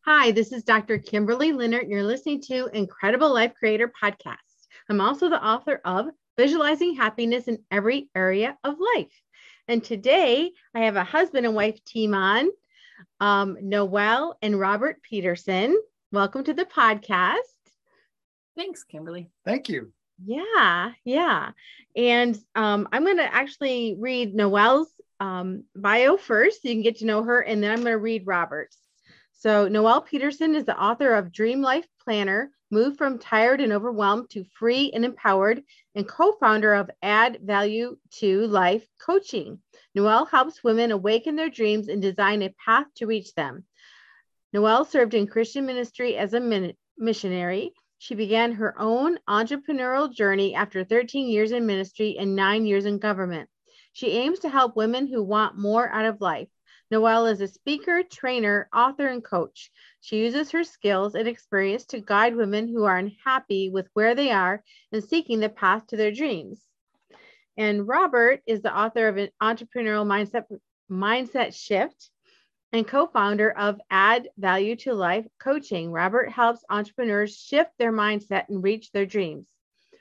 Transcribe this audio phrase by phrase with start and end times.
[0.00, 0.98] Hi, this is Dr.
[0.98, 1.88] Kimberly Leonard.
[1.88, 4.36] You're listening to Incredible Life Creator Podcast.
[4.88, 6.06] I'm also the author of
[6.36, 9.12] Visualizing Happiness in Every Area of Life.
[9.68, 12.50] And today I have a husband and wife team on,
[13.20, 15.80] um, Noelle and Robert Peterson.
[16.10, 17.38] Welcome to the podcast.
[18.56, 19.30] Thanks, Kimberly.
[19.44, 19.92] Thank you.
[20.24, 21.50] Yeah, yeah.
[21.96, 26.98] And um, I'm going to actually read Noelle's um, bio first so you can get
[26.98, 28.76] to know her, and then I'm going to read Robert's.
[29.42, 34.30] So, Noelle Peterson is the author of Dream Life Planner, Move from Tired and Overwhelmed
[34.30, 35.64] to Free and Empowered,
[35.96, 39.58] and co founder of Add Value to Life Coaching.
[39.96, 43.64] Noelle helps women awaken their dreams and design a path to reach them.
[44.52, 47.72] Noelle served in Christian ministry as a min- missionary.
[47.98, 53.00] She began her own entrepreneurial journey after 13 years in ministry and nine years in
[53.00, 53.50] government.
[53.92, 56.48] She aims to help women who want more out of life.
[56.92, 59.70] Noelle is a speaker, trainer, author, and coach.
[60.02, 64.30] She uses her skills and experience to guide women who are unhappy with where they
[64.30, 64.62] are
[64.92, 66.60] and seeking the path to their dreams.
[67.56, 70.44] And Robert is the author of an entrepreneurial mindset
[70.90, 72.10] mindset shift
[72.74, 75.92] and co-founder of Add Value to Life Coaching.
[75.92, 79.48] Robert helps entrepreneurs shift their mindset and reach their dreams.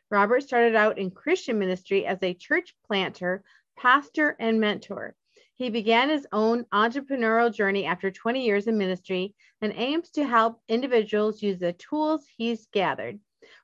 [0.09, 3.45] Robert started out in Christian ministry as a church planter,
[3.78, 5.16] pastor, and mentor.
[5.62, 10.59] He began his own entrepreneurial journey after 20 years in ministry and aims to help
[10.67, 13.20] individuals use the tools he's gathered.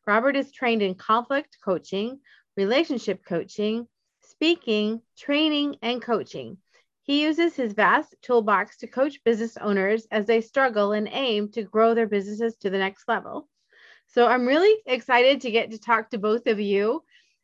[0.06, 2.20] Robert is trained in conflict coaching,
[2.56, 3.88] relationship coaching,
[4.22, 6.60] speaking, training, and coaching.
[7.02, 11.64] He uses his vast toolbox to coach business owners as they struggle and aim to
[11.64, 13.50] grow their businesses to the next level.
[14.06, 17.02] So I'm really excited to get to talk to both of you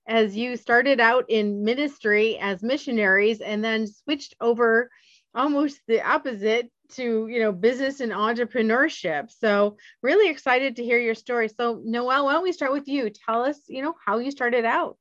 [0.07, 4.89] as you started out in ministry as missionaries and then switched over
[5.35, 9.31] almost the opposite to you know business and entrepreneurship.
[9.31, 11.47] So really excited to hear your story.
[11.47, 13.09] So Noelle why don't we start with you?
[13.09, 14.97] Tell us you know how you started out.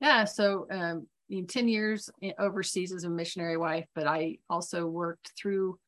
[0.00, 5.78] Yeah so um, 10 years overseas as a missionary wife but i also worked through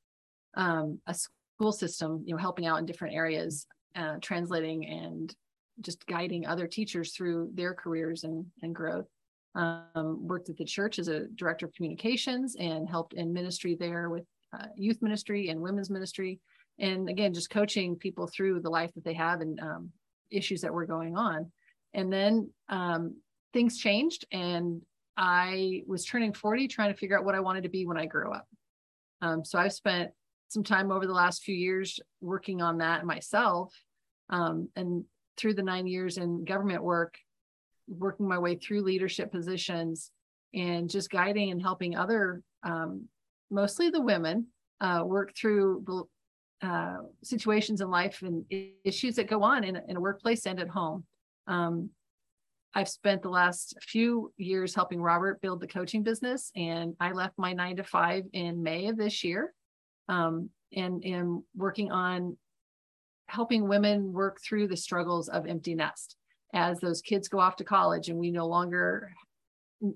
[0.54, 5.34] um, a school system you know helping out in different areas uh, translating and
[5.80, 9.06] just guiding other teachers through their careers and, and growth.
[9.56, 14.08] Um, worked at the church as a director of communications and helped in ministry there
[14.08, 16.38] with uh, youth ministry and women's ministry.
[16.78, 19.90] And again, just coaching people through the life that they have and um,
[20.30, 21.50] issues that were going on.
[21.94, 23.16] And then um,
[23.52, 24.82] things changed, and
[25.16, 28.06] I was turning 40, trying to figure out what I wanted to be when I
[28.06, 28.46] grew up.
[29.20, 30.12] Um, so I've spent
[30.48, 33.74] some time over the last few years working on that myself.
[34.30, 35.04] Um, and
[35.36, 37.16] through the nine years in government work,
[37.88, 40.10] working my way through leadership positions
[40.54, 43.08] and just guiding and helping other, um,
[43.50, 44.46] mostly the women,
[44.80, 48.44] uh, work through the uh, situations in life and
[48.84, 51.04] issues that go on in, in a workplace and at home.
[51.46, 51.90] Um,
[52.74, 57.34] I've spent the last few years helping Robert build the coaching business, and I left
[57.36, 59.52] my nine to five in May of this year,
[60.08, 62.36] um, and am working on
[63.30, 66.16] helping women work through the struggles of empty nest
[66.52, 69.12] as those kids go off to college and we no longer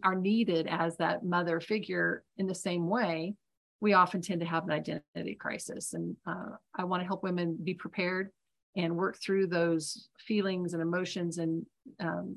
[0.03, 3.35] are needed as that mother figure in the same way
[3.81, 7.59] we often tend to have an identity crisis and uh, i want to help women
[7.63, 8.31] be prepared
[8.77, 11.67] and work through those feelings and emotions and
[12.01, 12.37] um,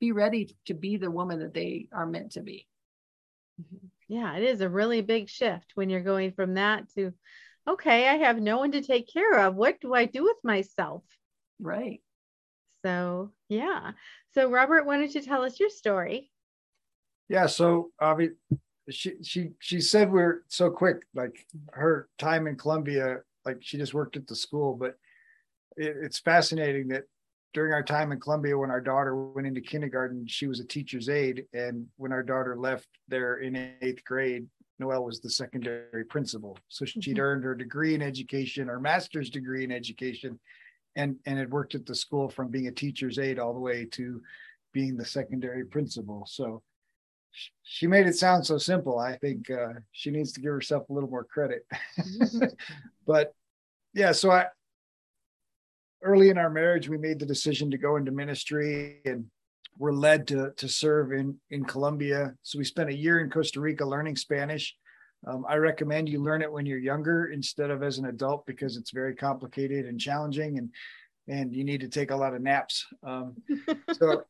[0.00, 2.66] be ready to be the woman that they are meant to be
[3.60, 3.86] mm-hmm.
[4.08, 7.12] yeah it is a really big shift when you're going from that to
[7.66, 9.54] okay, I have no one to take care of.
[9.54, 11.02] What do I do with myself?
[11.60, 12.00] Right.
[12.84, 13.92] So, yeah.
[14.34, 16.30] So, Robert, why don't you tell us your story?
[17.28, 17.46] Yeah.
[17.46, 18.30] So, Avi,
[18.90, 20.98] she she she said we're so quick.
[21.14, 24.74] Like her time in Colombia, like she just worked at the school.
[24.74, 24.96] But
[25.76, 27.04] it, it's fascinating that
[27.54, 31.08] during our time in Colombia, when our daughter went into kindergarten, she was a teacher's
[31.08, 34.46] aide, and when our daughter left there in eighth grade,
[34.78, 36.58] Noelle was the secondary principal.
[36.68, 37.20] So she'd mm-hmm.
[37.20, 40.38] earned her degree in education, her master's degree in education,
[40.96, 43.84] and, and had worked at the school from being a teacher's aide all the way
[43.92, 44.20] to
[44.72, 46.26] being the secondary principal.
[46.28, 46.62] So
[47.62, 48.98] she made it sound so simple.
[48.98, 51.66] I think uh, she needs to give herself a little more credit.
[51.98, 52.44] Mm-hmm.
[53.06, 53.34] but
[53.92, 54.46] yeah, so I
[56.02, 59.24] early in our marriage, we made the decision to go into ministry and
[59.78, 62.34] were led to, to serve in, in Colombia.
[62.42, 64.74] So we spent a year in Costa Rica learning Spanish.
[65.26, 68.76] Um, I recommend you learn it when you're younger instead of as an adult because
[68.76, 70.70] it's very complicated and challenging and
[71.26, 72.86] and you need to take a lot of naps.
[73.02, 73.36] Um,
[73.92, 74.24] so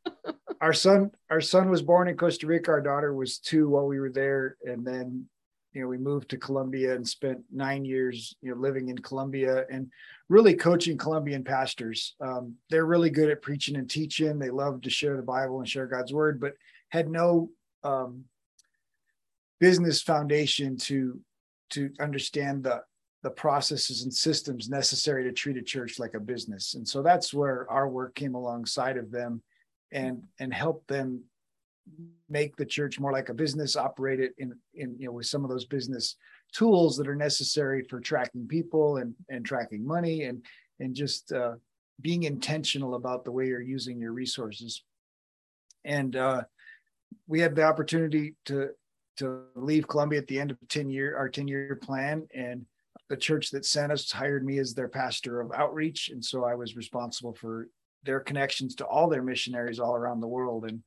[0.61, 2.71] our son our son was born in Costa Rica.
[2.71, 5.27] Our daughter was two while we were there, and then
[5.75, 9.65] you know, we moved to Colombia and spent nine years, you know, living in Colombia
[9.71, 9.91] and
[10.29, 12.15] really coaching Colombian pastors.
[12.21, 14.39] Um, they're really good at preaching and teaching.
[14.39, 16.55] They love to share the Bible and share God's word, but
[16.91, 17.51] had no
[17.83, 18.25] um,
[19.59, 21.21] business foundation to
[21.71, 22.83] to understand the
[23.25, 26.75] the processes and systems necessary to treat a church like a business.
[26.75, 29.43] And so that's where our work came alongside of them
[29.91, 31.25] and and helped them
[32.29, 35.45] make the church more like a business operate it in in you know with some
[35.45, 36.17] of those business
[36.53, 40.43] tools that are necessary for tracking people and and tracking money and
[40.81, 41.55] and just uh,
[42.01, 44.83] being intentional about the way you're using your resources.
[45.85, 46.43] And uh,
[47.27, 48.71] we had the opportunity to
[49.19, 52.67] to leave Colombia at the end of 10 year our 10 year plan and
[53.09, 56.09] the church that sent us hired me as their pastor of outreach.
[56.09, 57.69] And so I was responsible for
[58.03, 60.65] their connections to all their missionaries all around the world.
[60.65, 60.83] And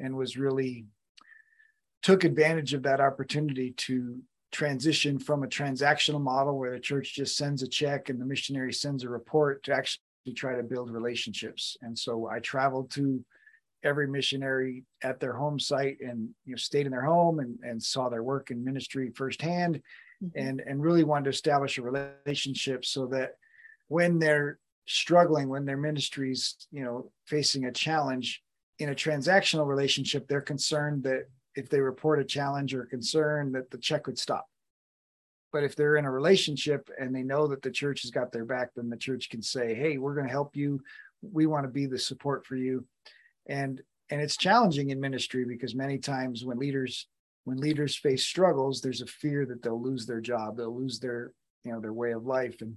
[0.00, 0.86] and was really
[2.02, 4.20] took advantage of that opportunity to
[4.52, 8.72] transition from a transactional model where the church just sends a check and the missionary
[8.72, 10.00] sends a report to actually
[10.34, 13.24] try to build relationships and so I traveled to
[13.82, 17.82] every missionary at their home site and you know stayed in their home and, and
[17.82, 19.80] saw their work in ministry firsthand
[20.22, 20.38] mm-hmm.
[20.38, 23.32] and and really wanted to establish a relationship so that
[23.88, 28.42] when they're struggling when their ministries you know facing a challenge
[28.78, 33.70] in a transactional relationship they're concerned that if they report a challenge or concern that
[33.70, 34.46] the check would stop.
[35.52, 38.44] But if they're in a relationship and they know that the church has got their
[38.44, 40.80] back then the church can say hey we're going to help you.
[41.22, 42.84] We want to be the support for you.
[43.48, 43.80] And
[44.10, 47.08] and it's challenging in ministry because many times when leaders
[47.44, 51.32] when leaders face struggles there's a fear that they'll lose their job they'll lose their
[51.64, 52.60] you know their way of life.
[52.60, 52.76] And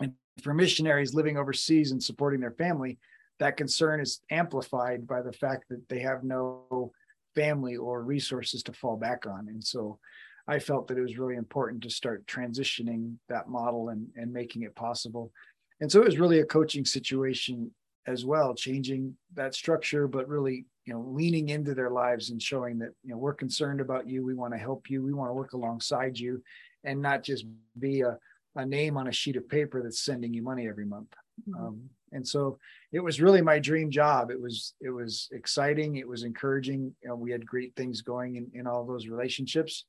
[0.00, 2.98] and for missionaries living overseas and supporting their family
[3.38, 6.92] that concern is amplified by the fact that they have no
[7.34, 9.98] family or resources to fall back on and so
[10.46, 14.62] i felt that it was really important to start transitioning that model and and making
[14.62, 15.32] it possible
[15.80, 17.70] and so it was really a coaching situation
[18.06, 22.78] as well, changing that structure, but really, you know, leaning into their lives and showing
[22.78, 24.24] that, you know, we're concerned about you.
[24.24, 25.02] We want to help you.
[25.02, 26.42] We want to work alongside you
[26.84, 27.46] and not just
[27.78, 28.18] be a,
[28.56, 31.14] a name on a sheet of paper that's sending you money every month.
[31.48, 31.64] Mm-hmm.
[31.64, 32.58] Um, and so
[32.92, 34.30] it was really my dream job.
[34.30, 35.96] It was, it was exciting.
[35.96, 36.94] It was encouraging.
[37.02, 39.84] You know, we had great things going in, in all those relationships.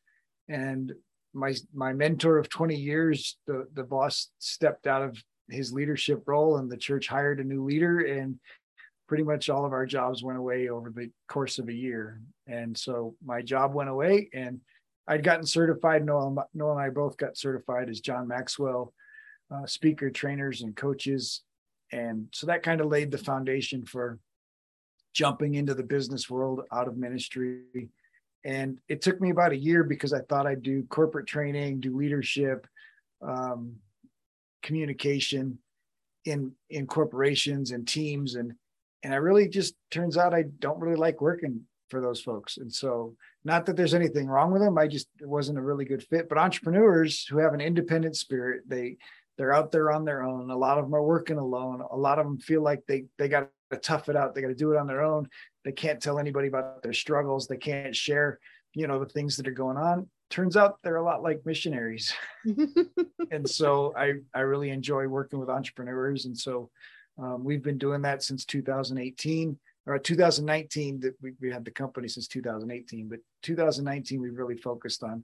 [0.50, 0.92] And
[1.34, 6.58] my, my mentor of 20 years, the, the boss stepped out of his leadership role
[6.58, 8.40] and the church hired a new leader and
[9.08, 12.76] pretty much all of our jobs went away over the course of a year and
[12.76, 14.60] so my job went away and
[15.08, 18.94] i'd gotten certified Noelle, Noelle and i both got certified as john maxwell
[19.52, 21.44] uh, speaker trainers and coaches
[21.92, 24.20] and so that kind of laid the foundation for
[25.14, 27.90] jumping into the business world out of ministry
[28.44, 31.96] and it took me about a year because i thought i'd do corporate training do
[31.96, 32.68] leadership
[33.22, 33.76] um,
[34.62, 35.58] communication
[36.26, 38.54] in in corporations and teams and
[39.06, 42.58] and I really just turns out I don't really like working for those folks.
[42.58, 45.86] And so not that there's anything wrong with them, I just it wasn't a really
[45.86, 46.28] good fit.
[46.28, 48.98] But entrepreneurs who have an independent spirit, they
[49.38, 50.50] they're out there on their own.
[50.50, 51.84] A lot of them are working alone.
[51.92, 54.34] A lot of them feel like they they got to tough it out.
[54.34, 55.28] They got to do it on their own.
[55.64, 57.48] They can't tell anybody about their struggles.
[57.48, 58.40] They can't share,
[58.74, 62.14] you know, the things that are going on turns out they're a lot like missionaries.
[63.32, 66.26] and so I, I really enjoy working with entrepreneurs.
[66.26, 66.70] And so
[67.18, 72.08] um, we've been doing that since 2018 or 2019 that we, we had the company
[72.08, 75.24] since 2018, but 2019, we really focused on,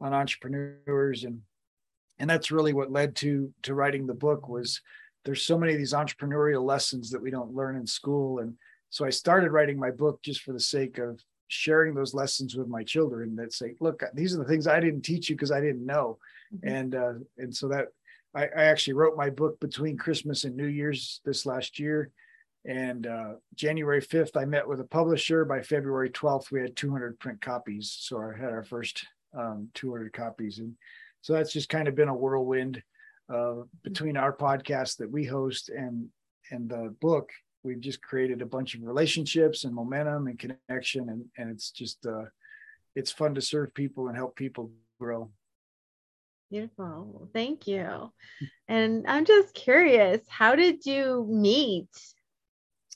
[0.00, 1.40] on entrepreneurs and,
[2.22, 4.80] and that's really what led to, to writing the book was
[5.24, 8.38] there's so many of these entrepreneurial lessons that we don't learn in school.
[8.38, 8.54] And
[8.90, 12.68] so I started writing my book just for the sake of sharing those lessons with
[12.68, 15.60] my children that say, look, these are the things I didn't teach you because I
[15.60, 16.18] didn't know.
[16.54, 16.68] Mm-hmm.
[16.68, 17.88] And uh, and so that
[18.36, 22.12] I, I, actually wrote my book between Christmas and New Year's this last year.
[22.64, 25.44] And uh, January 5th, I met with a publisher.
[25.44, 27.96] By February 12th, we had 200 print copies.
[27.98, 29.04] So I had our first
[29.36, 30.60] um, 200 copies.
[30.60, 30.76] And
[31.22, 32.82] so that's just kind of been a whirlwind
[33.32, 36.08] uh, between our podcast that we host and
[36.50, 37.30] and the book.
[37.62, 42.04] We've just created a bunch of relationships and momentum and connection and and it's just
[42.06, 42.24] uh
[42.94, 45.30] it's fun to serve people and help people grow.
[46.50, 47.30] Beautiful.
[47.32, 48.12] Thank you.
[48.68, 51.88] And i'm just curious how did you meet?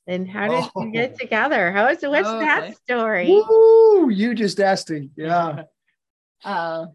[0.08, 0.84] And how did oh.
[0.84, 1.18] you get oh.
[1.18, 1.72] together?
[1.72, 2.74] How is what's oh, that okay.
[2.84, 3.28] story?
[3.28, 5.62] Woo, you just asked me yeah.
[6.44, 6.86] Uh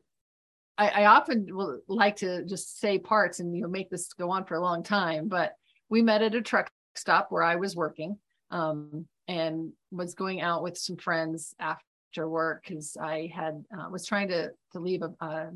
[0.81, 4.31] I, I often will like to just say parts and you know make this go
[4.31, 5.53] on for a long time but
[5.89, 8.17] we met at a truck stop where I was working
[8.49, 14.05] um, and was going out with some friends after work because I had uh, was
[14.05, 15.49] trying to to leave a a,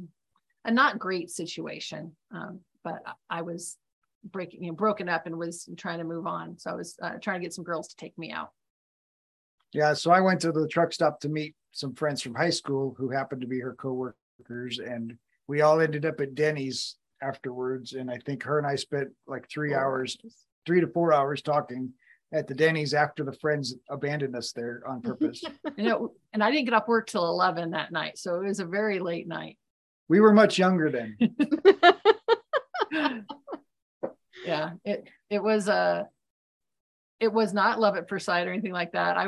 [0.65, 3.77] a not great situation, um, but I was
[4.23, 6.57] breaking you know, broken up and was trying to move on.
[6.57, 8.51] So I was uh, trying to get some girls to take me out.
[9.73, 12.95] Yeah, so I went to the truck stop to meet some friends from high school
[12.97, 14.17] who happened to be her coworkers,
[14.49, 17.93] and we all ended up at Denny's afterwards.
[17.93, 20.17] And I think her and I spent like three oh, hours,
[20.65, 21.93] three to four hours talking
[22.33, 25.43] at the Denny's after the friends abandoned us there on purpose.
[25.77, 28.61] You know, and I didn't get off work till eleven that night, so it was
[28.61, 29.57] a very late night.
[30.07, 31.17] we were much younger then.
[34.45, 36.07] yeah it it was a
[37.19, 39.27] it was not love at first sight or anything like that i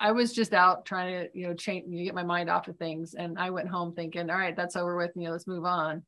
[0.00, 2.76] i was just out trying to you know change you get my mind off of
[2.76, 5.64] things and i went home thinking all right that's over with you know let's move
[5.64, 6.02] on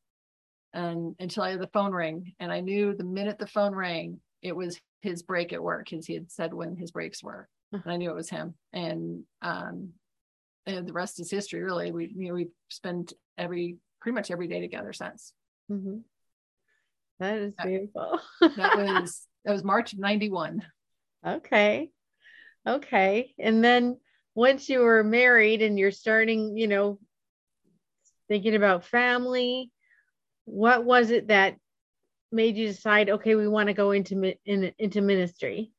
[0.74, 4.20] and until i had the phone ring and i knew the minute the phone rang
[4.42, 7.82] it was his break at work because he had said when his breaks were and
[7.86, 9.90] i knew it was him and um
[10.66, 14.48] and the rest is history really we you know we spent every pretty much every
[14.48, 15.32] day together since
[15.70, 16.02] Mhm.
[17.20, 18.20] That is beautiful.
[18.56, 20.64] that was that was march of 91
[21.26, 21.90] Okay.
[22.66, 23.34] Okay.
[23.38, 23.98] And then
[24.34, 26.98] once you were married and you're starting, you know,
[28.28, 29.70] thinking about family,
[30.44, 31.56] what was it that
[32.30, 35.72] made you decide, okay, we want to go into in, into ministry?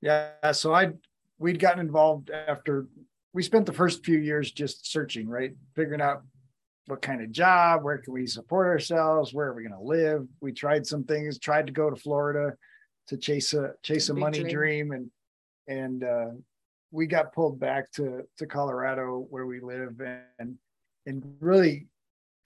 [0.00, 0.92] Yeah, so I
[1.38, 2.86] we'd gotten involved after
[3.32, 5.54] we spent the first few years just searching, right?
[5.74, 6.22] Figuring out
[6.86, 10.26] what kind of job, where can we support ourselves, where are we going to live?
[10.40, 12.54] We tried some things, tried to go to Florida
[13.08, 14.52] to chase a chase a Big money dream.
[14.52, 15.10] dream and
[15.68, 16.30] and uh
[16.92, 20.00] we got pulled back to to Colorado where we live
[20.38, 20.56] and
[21.06, 21.86] and really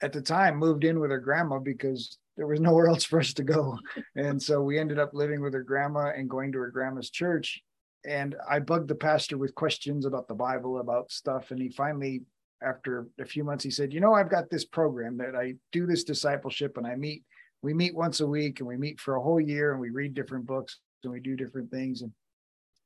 [0.01, 3.33] at the time moved in with her grandma because there was nowhere else for us
[3.33, 3.77] to go.
[4.15, 7.61] And so we ended up living with her grandma and going to her grandma's church.
[8.05, 11.51] And I bugged the pastor with questions about the Bible, about stuff.
[11.51, 12.23] And he finally,
[12.63, 15.85] after a few months, he said, You know, I've got this program that I do
[15.85, 17.23] this discipleship and I meet,
[17.61, 20.15] we meet once a week and we meet for a whole year and we read
[20.15, 22.01] different books and we do different things.
[22.01, 22.11] And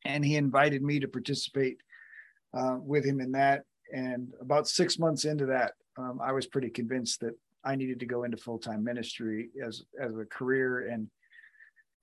[0.05, 1.77] and he invited me to participate
[2.53, 3.63] uh, with him in that.
[3.93, 7.33] And about six months into that, um, I was pretty convinced that
[7.63, 11.09] I needed to go into full time ministry as as a career, and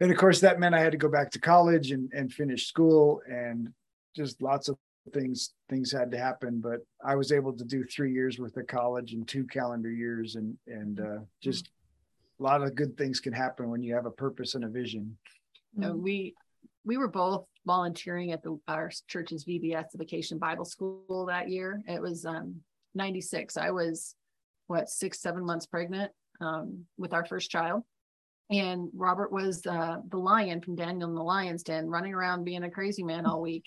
[0.01, 2.67] and of course that meant I had to go back to college and and finish
[2.67, 3.69] school, and
[4.15, 4.77] just lots of
[5.13, 6.61] things things had to happen.
[6.61, 10.37] But I was able to do three years worth of college in two calendar years,
[10.37, 11.71] and and uh, just
[12.41, 15.17] a lot of good things can happen when you have a purpose and a vision.
[15.83, 16.35] Uh, we
[16.85, 21.83] we were both volunteering at the our church's VBS the Vacation Bible School that year.
[21.87, 22.57] It was um
[22.95, 23.57] 96.
[23.57, 24.15] I was
[24.67, 27.83] what six, seven months pregnant um with our first child.
[28.51, 32.65] And Robert was uh, the lion from Daniel and the Lion's Den, running around being
[32.65, 33.67] a crazy man all week.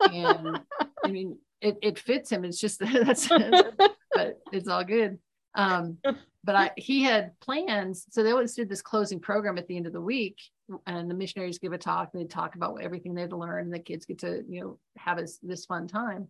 [0.00, 0.60] and
[1.04, 2.44] I mean, it, it fits him.
[2.44, 3.28] It's just that's,
[4.14, 5.18] but it's all good.
[5.54, 5.98] Um,
[6.44, 8.06] but I, he had plans.
[8.10, 10.38] So they always did this closing program at the end of the week,
[10.86, 12.10] and the missionaries give a talk.
[12.12, 15.38] They'd talk about everything they'd learned, and the kids get to, you know, have this,
[15.42, 16.28] this fun time.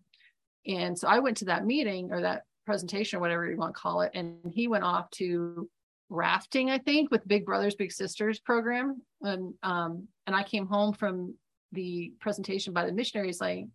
[0.67, 3.81] And so I went to that meeting or that presentation or whatever you want to
[3.81, 5.69] call it, and he went off to
[6.09, 9.01] rafting, I think, with Big Brothers Big Sisters program.
[9.21, 11.35] And um, and I came home from
[11.71, 13.67] the presentation by the missionaries like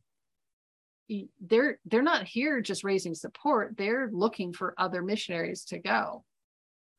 [1.40, 6.24] they're they're not here just raising support they're looking for other missionaries to go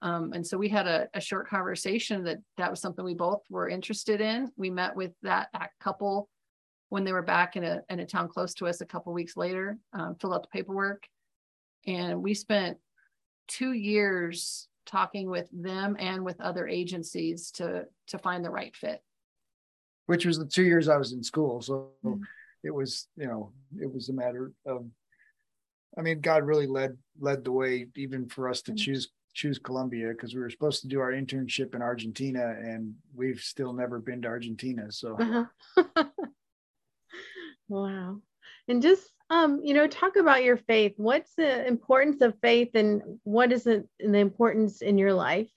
[0.02, 3.42] um, and so we had a, a short conversation that that was something we both
[3.50, 6.30] were interested in we met with that, that couple
[6.90, 9.36] when they were back in a, in a town close to us a couple weeks
[9.36, 11.04] later um, filled out the paperwork
[11.88, 12.78] and we spent
[13.48, 19.02] two years talking with them and with other agencies to to find the right fit
[20.06, 21.62] which was the two years I was in school.
[21.62, 22.22] So Mhm.
[22.66, 24.86] It was, you know, it was a matter of,
[25.98, 28.78] I mean, God really led led the way even for us to Mhm.
[28.78, 33.42] choose choose Colombia because we were supposed to do our internship in Argentina and we've
[33.42, 34.92] still never been to Argentina.
[34.92, 35.46] So Uh-huh.
[37.68, 38.22] wow.
[38.68, 40.94] And just um, you know, talk about your faith.
[40.98, 45.50] What's the importance of faith and what is it the importance in your life?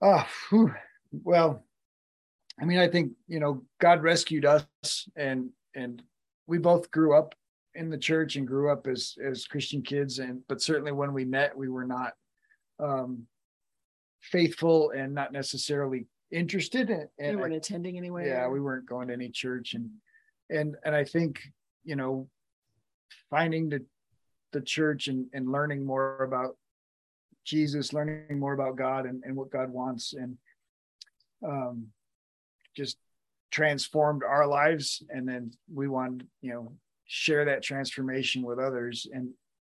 [0.00, 0.72] Whew.
[1.12, 1.65] well,
[2.60, 4.66] I mean, I think you know, God rescued us,
[5.16, 6.02] and and
[6.46, 7.34] we both grew up
[7.74, 11.24] in the church and grew up as as Christian kids, and but certainly when we
[11.24, 12.14] met, we were not
[12.80, 13.26] um,
[14.20, 16.90] faithful and not necessarily interested.
[16.90, 18.26] In, we and I weren't attending anywhere?
[18.26, 19.74] Yeah we weren't going to any church.
[19.74, 19.90] And
[20.50, 21.40] and and i think
[21.84, 22.28] you know
[23.30, 23.84] finding the
[24.52, 26.56] the church and and learning more about
[27.44, 30.14] jesus learning more about god and, and what god wants.
[30.14, 30.36] And
[31.46, 31.88] um
[32.76, 32.98] just
[33.50, 35.02] transformed our lives.
[35.08, 36.72] And then we wanted you know
[37.06, 39.06] share that transformation with others.
[39.12, 39.30] And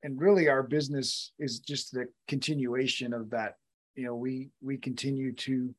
[0.03, 3.55] and really our business is just the continuation of that.
[3.95, 5.73] You know we we continue to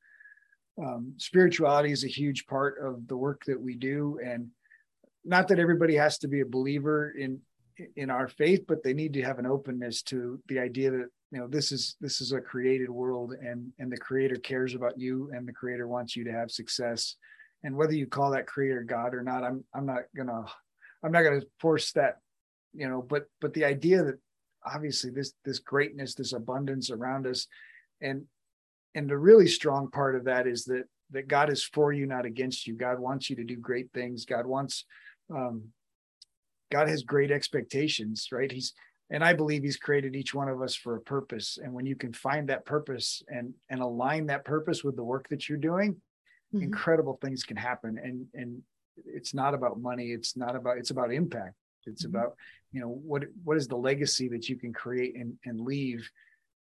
[0.82, 4.18] um, spirituality is a huge part of the work that we do.
[4.24, 4.48] And
[5.24, 7.40] not that everybody has to be a believer in
[7.96, 11.38] in our faith but they need to have an openness to the idea that you
[11.38, 15.30] know this is this is a created world and and the creator cares about you
[15.32, 17.16] and the creator wants you to have success.
[17.62, 20.44] And whether you call that creator god or not i'm i'm not gonna
[21.04, 22.16] i'm not gonna force that
[22.72, 24.18] you know but but the idea that
[24.64, 27.46] obviously this this greatness this abundance around us
[28.00, 28.24] and
[28.94, 32.24] and the really strong part of that is that that god is for you not
[32.24, 32.74] against you.
[32.74, 34.24] God wants you to do great things.
[34.24, 34.84] God wants
[35.34, 35.64] um
[36.72, 38.50] god has great expectations right?
[38.50, 38.72] He's
[39.10, 41.58] and i believe he's created each one of us for a purpose.
[41.62, 45.28] And when you can find that purpose and and align that purpose with the work
[45.28, 46.00] that you're doing
[46.54, 46.64] mm-hmm.
[46.64, 47.98] incredible things can happen.
[48.02, 48.62] And and
[49.06, 50.08] it's not about money.
[50.08, 51.54] It's not about it's about impact.
[51.86, 52.16] It's mm-hmm.
[52.16, 52.34] about
[52.72, 56.08] you know what what is the legacy that you can create and, and leave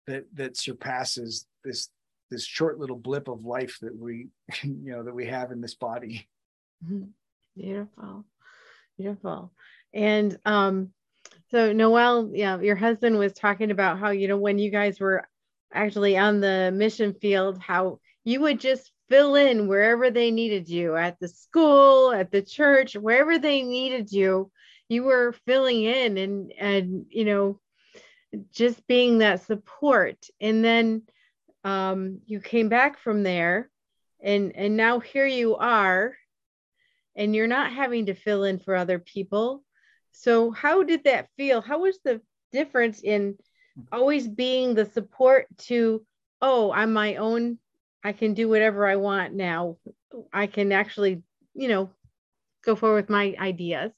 [0.06, 1.88] that that surpasses this
[2.30, 4.28] this short little blip of life that we
[4.62, 6.28] you know that we have in this body.
[6.84, 7.04] Mm-hmm.
[7.56, 8.24] beautiful.
[8.96, 9.52] Beautiful.
[9.92, 10.90] And um
[11.50, 15.26] so Noelle yeah your husband was talking about how you know when you guys were
[15.72, 20.96] actually on the mission field how you would just fill in wherever they needed you
[20.96, 24.50] at the school at the church wherever they needed you
[24.88, 27.60] you were filling in and and you know
[28.52, 30.26] just being that support.
[30.40, 31.02] And then
[31.64, 33.70] um, you came back from there
[34.22, 36.14] and and now here you are
[37.16, 39.62] and you're not having to fill in for other people
[40.12, 42.20] so how did that feel how was the
[42.52, 43.36] difference in
[43.92, 46.04] always being the support to
[46.42, 47.58] oh i'm my own
[48.04, 49.76] i can do whatever i want now
[50.32, 51.22] i can actually
[51.54, 51.90] you know
[52.64, 53.92] go forward with my ideas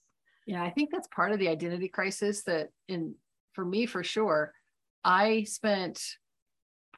[0.47, 3.15] yeah, I think that's part of the identity crisis that in
[3.53, 4.53] for me for sure.
[5.05, 6.03] I spent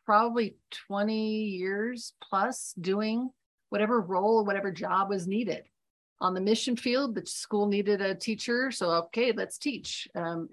[0.06, 0.56] probably
[0.88, 3.30] 20 years plus doing
[3.70, 5.64] whatever role, or whatever job was needed.
[6.24, 8.70] On the mission field, the school needed a teacher.
[8.70, 10.08] So, okay, let's teach.
[10.14, 10.48] Um,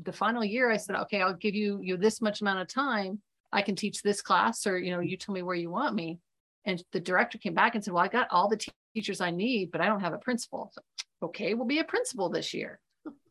[0.00, 3.20] the final year, I said, okay, I'll give you, you this much amount of time.
[3.52, 6.20] I can teach this class, or, you know, you tell me where you want me.
[6.64, 9.72] And the director came back and said, well, I got all the teachers I need,
[9.72, 10.70] but I don't have a principal.
[10.72, 10.80] So,
[11.24, 12.78] okay, we'll be a principal this year.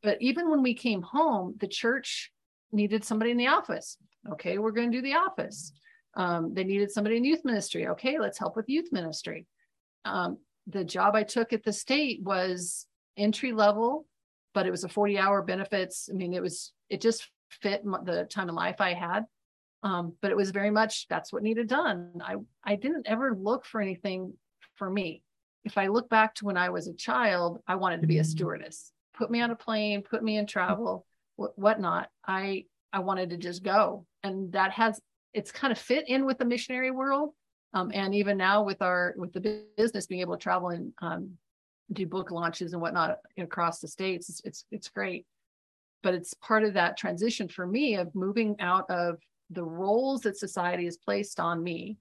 [0.03, 2.29] But even when we came home, the church
[2.73, 3.95] needed somebody in the office.
[4.33, 5.71] Okay, we're going to do the office.
[6.15, 7.87] Um, they needed somebody in youth ministry.
[7.87, 9.47] Okay, let's help with youth ministry.
[10.03, 10.39] Um,
[10.69, 12.86] the job I took at the state was
[13.17, 14.05] entry level,
[14.53, 16.10] but it was a 40 hour benefits.
[16.12, 19.25] I mean, it was, it just fit the time of life I had.
[19.82, 22.21] Um, but it was very much that's what needed done.
[22.21, 24.34] I, I didn't ever look for anything
[24.75, 25.23] for me
[25.63, 28.21] if I look back to when I was a child, I wanted to be a
[28.21, 28.29] mm-hmm.
[28.29, 28.91] stewardess.
[29.13, 31.05] Put me on a plane, put me in travel,
[31.38, 32.10] wh- whatnot.
[32.25, 34.99] I I wanted to just go, and that has
[35.34, 37.34] it's kind of fit in with the missionary world,
[37.73, 41.32] um, and even now with our with the business being able to travel and um,
[41.93, 45.25] do book launches and whatnot across the states, it's, it's it's great.
[46.01, 50.38] But it's part of that transition for me of moving out of the roles that
[50.38, 51.97] society has placed on me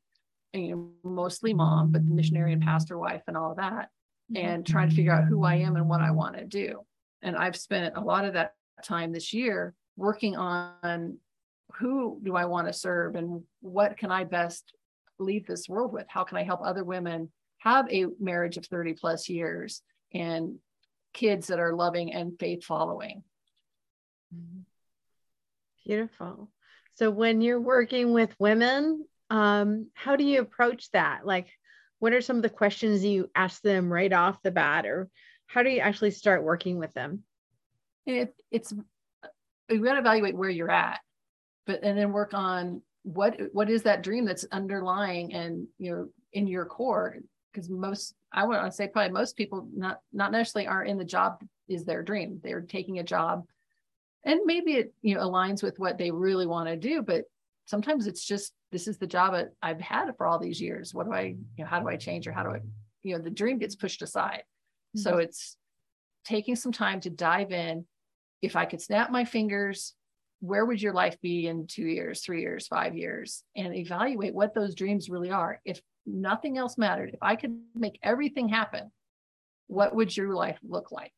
[0.53, 3.91] you know, mostly mom, but the missionary and pastor wife and all of that,
[4.35, 6.81] and trying to figure out who I am and what I want to do.
[7.23, 11.19] And I've spent a lot of that time this year working on
[11.75, 14.73] who do I want to serve and what can I best
[15.19, 16.07] leave this world with?
[16.09, 20.59] How can I help other women have a marriage of 30 plus years and
[21.13, 23.23] kids that are loving and faith following?
[24.35, 24.61] Mm-hmm.
[25.87, 26.51] Beautiful.
[26.95, 31.27] So when you're working with women um, how do you approach that?
[31.27, 31.49] Like,
[31.99, 35.09] what are some of the questions you ask them right off the bat, or
[35.47, 37.25] how do you actually start working with them?
[38.07, 38.73] It, it's
[39.69, 41.01] you got to evaluate where you're at,
[41.67, 42.83] but and then work on
[43.15, 47.17] what what is that dream that's underlying and you know in your core
[47.53, 51.05] because most I want to say probably most people not not necessarily are in the
[51.05, 52.41] job is their dream.
[52.43, 53.47] They're taking a job
[54.25, 57.25] and maybe it you know aligns with what they really want to do, but
[57.65, 60.93] sometimes it's just this is the job I've had for all these years.
[60.93, 62.61] What do I, you know, how do I change or how do I,
[63.03, 64.43] you know, the dream gets pushed aside.
[64.97, 65.01] Mm-hmm.
[65.01, 65.57] So it's
[66.25, 67.87] taking some time to dive in.
[68.43, 69.95] If I could snap my fingers,
[70.41, 74.55] where would your life be in two years, three years, five years, and evaluate what
[74.55, 75.61] those dreams really are.
[75.65, 78.91] If nothing else mattered, if I could make everything happen,
[79.67, 81.13] what would your life look like?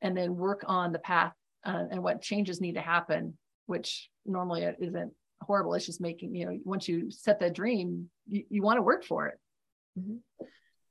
[0.00, 1.32] And then work on the path
[1.64, 5.74] uh, and what changes need to happen, which normally it isn't horrible.
[5.74, 9.04] It's just making, you know, once you set that dream, you, you want to work
[9.04, 9.38] for it.
[9.98, 10.44] Mm-hmm.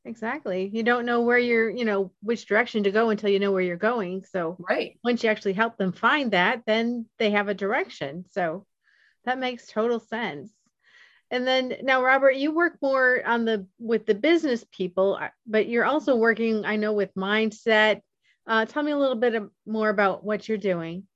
[0.06, 0.70] Exactly.
[0.74, 3.62] You don't know where you're you know which direction to go until you know where
[3.62, 4.24] you're going.
[4.24, 4.98] So right.
[5.04, 8.26] once you actually help them find that then they have a direction.
[8.32, 8.66] So
[9.26, 10.52] that makes total sense.
[11.30, 15.70] And then now robert you work more on the with the business people uh, but
[15.70, 18.02] you're also working i know with mindset.
[18.48, 21.08] Uh, tell me a little bit more about what you're doing.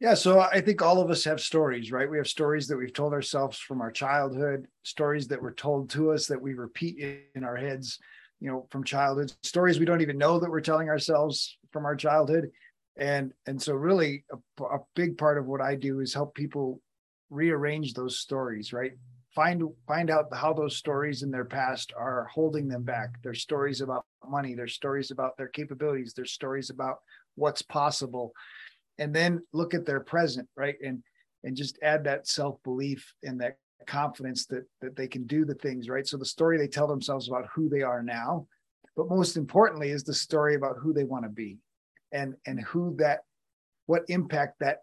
[0.00, 2.08] Yeah, so I think all of us have stories, right?
[2.08, 6.12] We have stories that we've told ourselves from our childhood, stories that were told to
[6.12, 7.98] us that we repeat in our heads,
[8.40, 11.96] you know, from childhood, stories we don't even know that we're telling ourselves from our
[11.96, 12.50] childhood.
[12.96, 16.80] And and so really a, a big part of what I do is help people
[17.30, 18.92] rearrange those stories, right?
[19.34, 23.22] Find find out how those stories in their past are holding them back.
[23.22, 26.98] Their stories about money, their stories about their capabilities, their stories about
[27.36, 28.32] what's possible
[28.98, 31.02] and then look at their present right and
[31.44, 35.88] and just add that self-belief and that confidence that that they can do the things
[35.88, 36.06] right?
[36.06, 38.46] So the story they tell themselves about who they are now
[38.98, 41.58] but most importantly is the story about who they want to be
[42.10, 43.20] and and who that
[43.86, 44.78] what impact that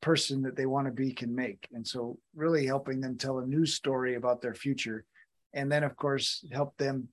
[0.00, 1.68] person that they want to be can make.
[1.72, 5.04] And so really helping them tell a new story about their future
[5.52, 7.08] and then of course help them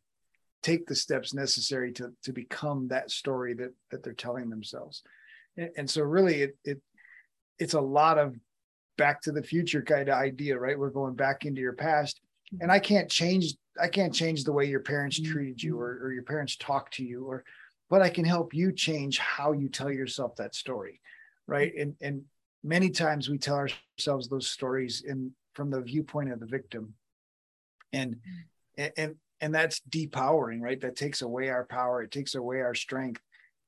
[0.63, 5.03] take the steps necessary to to become that story that that they're telling themselves.
[5.75, 6.81] And so really it, it
[7.59, 8.35] it's a lot of
[8.97, 10.77] back to the future kind of idea right?
[10.77, 12.21] We're going back into your past.
[12.61, 15.33] And i can't change i can't change the way your parents mm-hmm.
[15.33, 17.43] treated you or, or your parents talk to you or
[17.89, 21.01] but i can help you change how you tell yourself that story
[21.47, 21.73] right?
[21.75, 22.23] And and
[22.63, 26.93] many times we tell ourselves those stories in from the viewpoint of the victim.
[27.93, 28.17] And
[28.77, 30.79] and and that's depowering right?
[30.81, 32.03] That takes away our power.
[32.03, 33.21] It takes away our strength.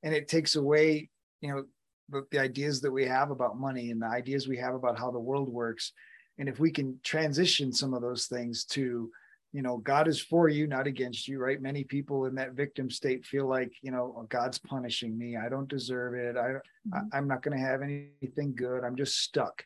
[0.04, 1.10] And it takes away
[1.42, 1.64] you know
[2.10, 5.12] the, the ideas that we have about money and the ideas we have about how
[5.12, 5.94] the world works.
[6.38, 9.12] And if we can transition some of those things to
[9.52, 11.62] you know god is for you not against you right?
[11.62, 15.38] Many people in that victim state feel like you know oh, god's punishing me.
[15.38, 16.38] I don't deserve it.
[16.38, 17.00] I mm-hmm.
[17.14, 18.84] i'm not going to have anything good.
[18.84, 19.64] I'm just stuck.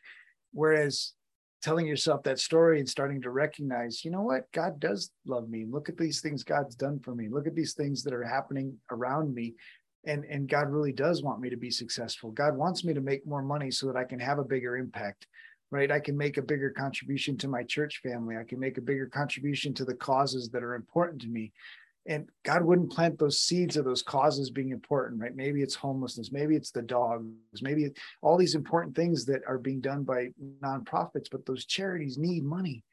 [0.52, 1.12] Whereas
[1.62, 4.50] telling yourself that story and starting to recognize you know what?
[4.52, 5.66] God does love me.
[5.68, 7.28] Look at these things god's done for me.
[7.28, 9.54] Look at these things that are happening around me
[10.06, 12.30] and and god really does want me to be successful.
[12.30, 15.26] God wants me to make more money so that i can have a bigger impact
[15.74, 15.90] right?
[15.90, 18.36] I can make a bigger contribution to my church family.
[18.36, 21.52] I can make a bigger contribution to the causes that are important to me.
[22.06, 25.34] And god wouldn't plant those seeds of those causes being important right?
[25.34, 27.90] Maybe it's homelessness maybe it's the dogs maybe
[28.20, 30.28] all these important things that are being done by
[30.62, 32.84] nonprofits but those charities need money.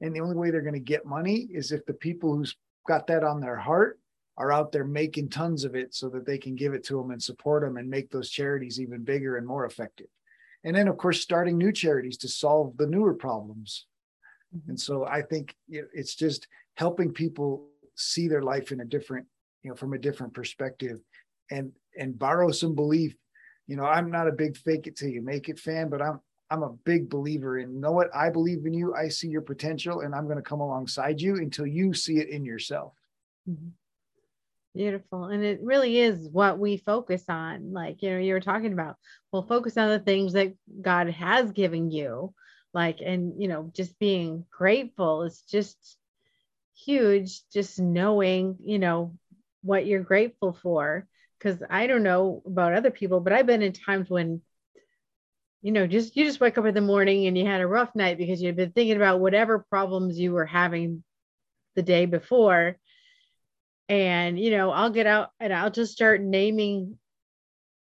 [0.00, 2.54] And the only way they're going to get money is if the people who's
[2.86, 3.98] got that on their heart
[4.38, 7.10] are out there making tons of it so that they can give it to them
[7.10, 10.06] and support them and make those charities even bigger and more effective.
[10.64, 13.86] And then, of course, starting new charities to solve the newer problems.
[14.56, 14.70] Mm-hmm.
[14.70, 16.46] And so I think it's just
[16.76, 19.26] helping people see their life in a different,
[19.62, 21.00] you know, from a different perspective
[21.50, 23.16] and and borrow some belief.
[23.66, 26.20] You know, I'm not a big fake it till you make it fan, but I'm
[26.50, 28.94] I'm a big believer in you know what I believe in you.
[28.94, 32.28] I see your potential and I'm going to come alongside you until you see it
[32.28, 32.94] in yourself.
[33.48, 33.68] Mm-hmm.
[34.74, 35.24] Beautiful.
[35.24, 37.72] And it really is what we focus on.
[37.72, 38.96] Like, you know, you were talking about,
[39.32, 42.34] well, focus on the things that God has given you.
[42.74, 45.96] Like, and, you know, just being grateful is just
[46.76, 47.40] huge.
[47.52, 49.16] Just knowing, you know,
[49.62, 51.06] what you're grateful for.
[51.40, 54.42] Cause I don't know about other people, but I've been in times when,
[55.62, 57.94] you know, just you just wake up in the morning and you had a rough
[57.94, 61.04] night because you've been thinking about whatever problems you were having
[61.74, 62.76] the day before
[63.88, 66.96] and you know i'll get out and i'll just start naming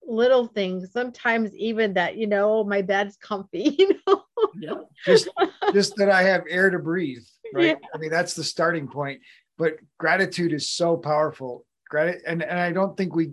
[0.07, 4.23] little things sometimes even that you know my bed's comfy you know
[4.59, 4.75] yeah.
[5.07, 5.29] just
[5.73, 7.89] just that i have air to breathe right yeah.
[7.95, 9.21] i mean that's the starting point
[9.57, 13.33] but gratitude is so powerful Grat- and, and i don't think we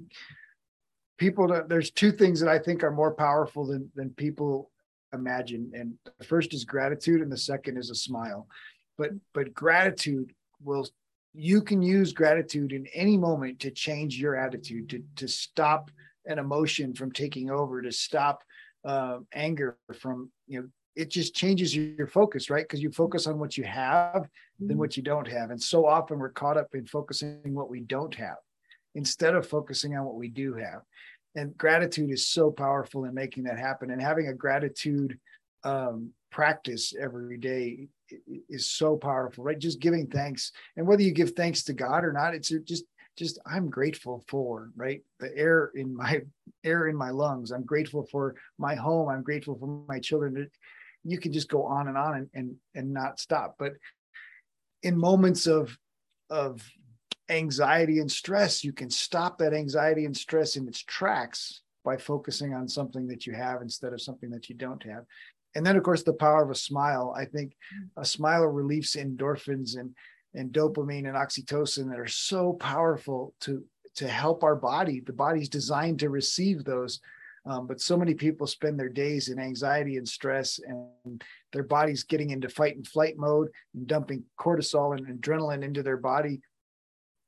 [1.17, 4.71] people there's two things that i think are more powerful than than people
[5.13, 8.47] imagine and the first is gratitude and the second is a smile
[8.97, 10.87] but but gratitude will
[11.33, 15.89] you can use gratitude in any moment to change your attitude to, to stop
[16.25, 18.43] an emotion from taking over to stop
[18.85, 22.63] uh, anger from you know it just changes your focus right?
[22.63, 24.27] Because you focus on what you have
[24.59, 24.77] than mm-hmm.
[24.77, 25.49] what you don't have.
[25.49, 28.37] And so often we're caught up in focusing what we don't have
[28.95, 30.81] instead of focusing on what we do have.
[31.35, 33.91] And gratitude is so powerful in making that happen.
[33.91, 35.17] And having a gratitude
[35.63, 37.87] um, practice every day
[38.49, 39.59] is so powerful, right?
[39.59, 42.85] Just giving thanks, and whether you give thanks to God or not, it's just
[43.17, 46.21] just I'm grateful for right the air in my
[46.63, 47.51] air in my lungs.
[47.51, 49.09] I'm grateful for my home.
[49.09, 50.49] I'm grateful for my children.
[51.03, 53.55] You can just go on and on and and, and not stop.
[53.59, 53.73] But
[54.83, 55.77] in moments of
[56.29, 56.63] of
[57.29, 62.53] anxiety and stress, you can stop that anxiety and stress in its tracks by focusing
[62.53, 65.05] on something that you have instead of something that you don't have.
[65.55, 67.13] And then, of course, the power of a smile.
[67.17, 67.55] I think
[67.97, 69.95] a smile relieves endorphins and
[70.33, 73.63] and dopamine and oxytocin that are so powerful to
[73.95, 75.01] to help our body.
[75.01, 76.99] The body's designed to receive those.
[77.45, 82.03] Um, but so many people spend their days in anxiety and stress, and their body's
[82.03, 86.39] getting into fight and flight mode and dumping cortisol and adrenaline into their body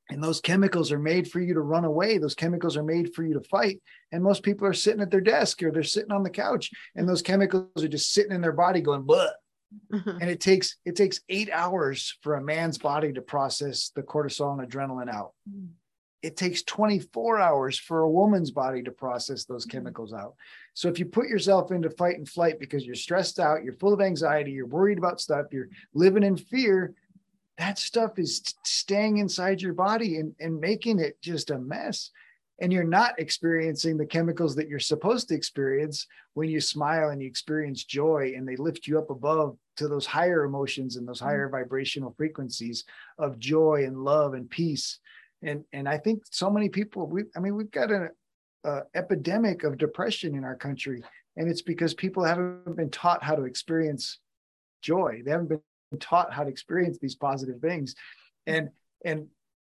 [0.09, 3.23] and those chemicals are made for you to run away those chemicals are made for
[3.23, 6.23] you to fight and most people are sitting at their desk or they're sitting on
[6.23, 9.27] the couch and those chemicals are just sitting in their body going blah
[9.93, 10.13] uh-huh.
[10.21, 14.59] and it takes it takes eight hours for a man's body to process the cortisol
[14.59, 15.67] and adrenaline out mm.
[16.21, 19.77] it takes 24 hours for a woman's body to process those mm-hmm.
[19.77, 20.35] chemicals out
[20.73, 23.93] so if you put yourself into fight and flight because you're stressed out you're full
[23.93, 26.93] of anxiety you're worried about stuff you're living in fear
[27.57, 32.11] that stuff is staying inside your body and, and making it just a mess.
[32.61, 37.21] And you're not experiencing the chemicals that you're supposed to experience when you smile and
[37.21, 41.17] you experience joy and they lift you up above to those higher emotions and those
[41.17, 41.27] mm-hmm.
[41.27, 42.85] higher vibrational frequencies
[43.17, 44.99] of joy and love and peace.
[45.41, 48.11] And and i think so many people we i mean we've got an
[48.95, 51.03] epidemic of depression in our country
[51.35, 54.19] and it's because people haven't been taught how to experience
[54.81, 55.21] joy.
[55.23, 55.61] They haven't been
[55.99, 57.95] taught how to experience these positive things.
[58.47, 58.69] And
[59.05, 59.27] and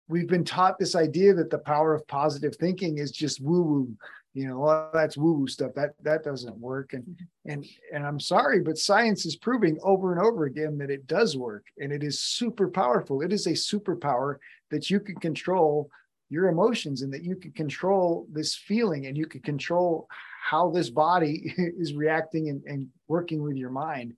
[0.08, 3.98] we've been taught this idea that the power of positive thinking is just woo woo
[4.34, 5.74] you know well, that's woo woo stuff.
[5.76, 6.94] That that doesn't work.
[6.94, 7.52] And mm-hmm.
[7.52, 11.38] and and i'm sorry but science is proving over and over again that it does
[11.38, 13.22] work and it is super powerful.
[13.22, 14.38] It is a superpower
[14.72, 15.90] that you can control
[16.30, 20.08] your emotions and that you can control this feeling and you can control
[20.44, 24.14] how this body is reacting and, and working with your mind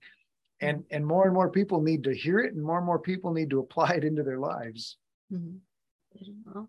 [0.60, 3.32] and and more and more people need to hear it and more and more people
[3.32, 4.96] need to apply it into their lives.
[5.32, 6.62] Mm-hmm.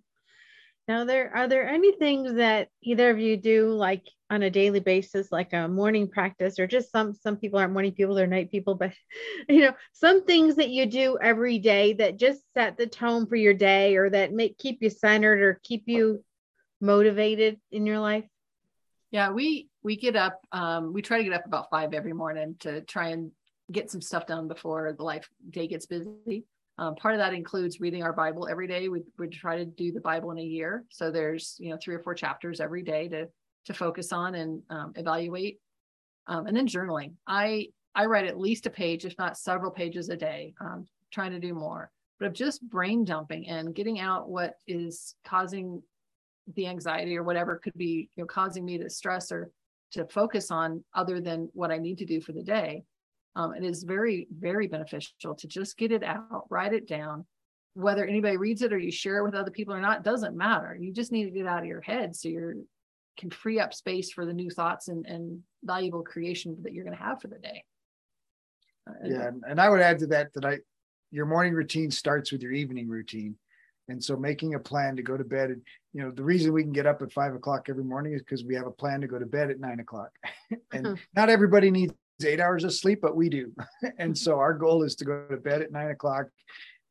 [0.88, 4.80] now there are there any things that either of you do like on a daily
[4.80, 8.52] basis like a morning practice or just some some people aren't morning people they're night
[8.52, 8.92] people but
[9.48, 13.36] you know some things that you do every day that just set the tone for
[13.36, 16.24] your day or that make keep you centered or keep you
[16.82, 18.26] motivated in your life?
[19.12, 22.56] Yeah we we get up um, we try to get up about five every morning
[22.60, 23.32] to try and
[23.72, 26.46] get some stuff done before the life day gets busy.
[26.80, 28.88] Um, part of that includes reading our Bible every day.
[28.88, 31.96] We we try to do the Bible in a year, so there's you know three
[31.96, 33.28] or four chapters every day to
[33.66, 35.60] to focus on and um, evaluate,
[36.28, 37.14] um, and then journaling.
[37.26, 40.54] I I write at least a page, if not several pages a day.
[40.62, 45.16] Um, trying to do more, but of just brain dumping and getting out what is
[45.26, 45.82] causing
[46.56, 49.50] the anxiety or whatever could be you know causing me to stress or
[49.92, 52.84] to focus on other than what I need to do for the day
[53.38, 57.24] um, it is very, very beneficial to just get it out, write it down.
[57.76, 60.76] Whether anybody reads it or you share it with other people or not doesn't matter.
[60.76, 62.68] You just need to get it out of your head so you
[63.16, 66.98] can free up space for the new thoughts and, and valuable creation that you're going
[66.98, 67.64] to have for the day.
[68.90, 70.58] Uh, yeah, and I would add to that that I
[71.12, 73.36] your morning routine starts with your evening routine.
[73.90, 75.62] And so making a plan to go to bed, and
[75.94, 78.44] you know, the reason we can get up at five o'clock every morning is because
[78.44, 80.10] we have a plan to go to bed at nine o'clock.
[80.74, 80.96] and uh-huh.
[81.16, 81.94] not everybody needs
[82.26, 83.54] eight hours of sleep, but we do.
[83.98, 86.28] and so our goal is to go to bed at nine o'clock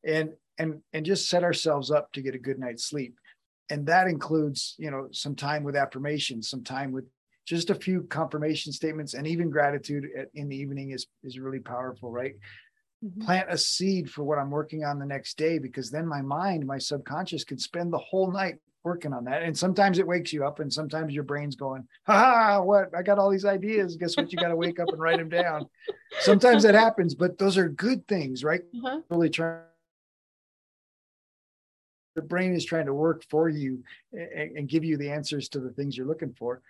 [0.04, 3.18] and and and just set ourselves up to get a good night's sleep.
[3.68, 7.04] And that includes, you know, some time with affirmations, some time with
[7.46, 11.60] just a few confirmation statements, and even gratitude at, in the evening is is really
[11.60, 12.34] powerful, right?
[13.04, 13.22] Mm-hmm.
[13.22, 16.66] Plant a seed for what I'm working on the next day because then my mind,
[16.66, 18.56] my subconscious can spend the whole night
[18.86, 19.42] working on that.
[19.42, 22.94] And sometimes it wakes you up, and sometimes your brain's going, ha, what?
[22.96, 23.96] I got all these ideas.
[23.96, 24.30] Guess what?
[24.30, 25.68] You got to wake up and write them down.
[26.20, 28.62] Sometimes that happens, but those are good things, right?
[28.76, 29.00] Uh-huh.
[29.10, 29.62] Really trying.
[32.14, 35.60] The brain is trying to work for you and, and give you the answers to
[35.60, 36.62] the things you're looking for.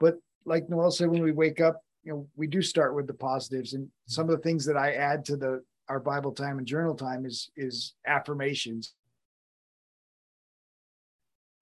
[0.00, 3.14] But like Noelle said, when we wake up, you know, we do start with the
[3.14, 6.66] positives, and some of the things that I add to the our Bible time and
[6.66, 8.94] journal time is is affirmations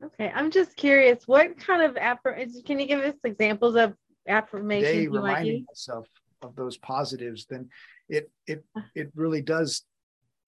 [0.03, 2.63] Okay, I'm just curious, what kind of affirmation?
[2.65, 3.95] Can you give us examples of
[4.29, 4.93] affirmations?
[4.93, 6.07] Today, reminding myself
[6.43, 7.69] of those positives, then
[8.09, 8.83] it it uh.
[8.95, 9.83] it really does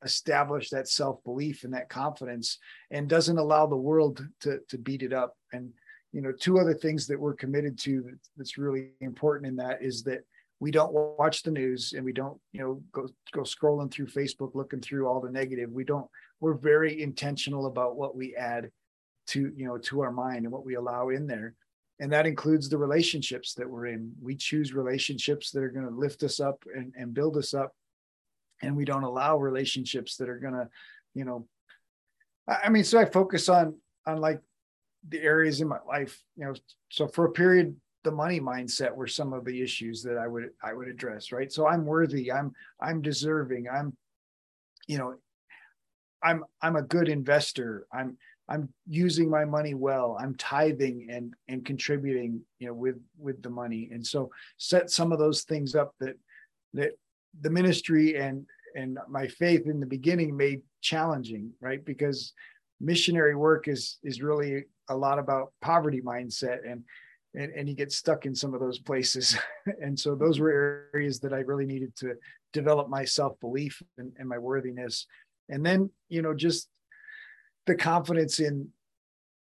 [0.04, 2.58] establish that self belief and that confidence,
[2.92, 5.36] and doesn't allow the world to to beat it up.
[5.52, 5.72] And
[6.12, 8.04] you know, two other things that we're committed to
[8.36, 10.20] that's really important in that is that
[10.60, 14.54] we don't watch the news and we don't you know go go scrolling through facebook
[14.54, 16.06] looking through all the negative we don't
[16.38, 18.70] we're very intentional about what we add
[19.30, 21.54] to you know to our mind and what we allow in there
[21.98, 25.94] and that includes the relationships that we're in we choose relationships that are going to
[25.94, 27.72] lift us up and, and build us up
[28.62, 30.68] and we don't allow relationships that are going to
[31.14, 31.46] you know
[32.50, 34.40] I mean, so I focus on on like
[35.08, 36.54] the areas in my life, you know.
[36.90, 40.50] So for a period, the money mindset were some of the issues that I would
[40.62, 41.52] I would address, right?
[41.52, 43.96] So I'm worthy, I'm I'm deserving, I'm,
[44.88, 45.14] you know,
[46.22, 47.86] I'm I'm a good investor.
[47.92, 48.16] I'm
[48.50, 50.18] I'm using my money well.
[50.20, 53.88] I'm tithing and and contributing, you know, with with the money.
[53.92, 56.16] And so set some of those things up that
[56.74, 56.92] that
[57.40, 61.84] the ministry and and my faith in the beginning made challenging, right?
[61.84, 62.32] Because
[62.80, 66.82] missionary work is is really a lot about poverty mindset and
[67.34, 69.38] and, and you get stuck in some of those places.
[69.80, 72.14] and so those were areas that I really needed to
[72.52, 75.06] develop my self-belief and, and my worthiness.
[75.48, 76.68] And then, you know, just
[77.66, 78.68] the confidence in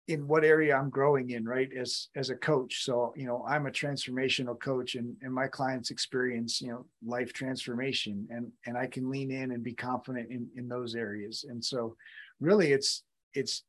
[0.06, 1.70] in what area I'm growing in, right?
[1.72, 2.84] As as a coach.
[2.84, 7.32] So, you know, I'm a transformational coach and, and my clients experience, you know, life
[7.32, 11.46] transformation and and I can lean in and be confident in, in those areas.
[11.48, 11.96] And so
[12.40, 13.62] really it's it's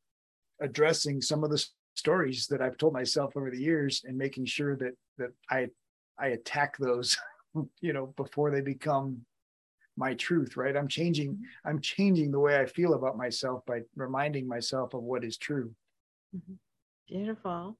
[0.60, 4.76] addressing some of the stories that I've told myself over the years and making sure
[4.76, 5.68] that that I
[6.18, 7.16] I attack those,
[7.80, 9.22] you know, before they become
[9.96, 11.68] my truth right i'm changing mm-hmm.
[11.68, 15.72] i'm changing the way i feel about myself by reminding myself of what is true
[16.36, 16.54] mm-hmm.
[17.08, 17.76] beautiful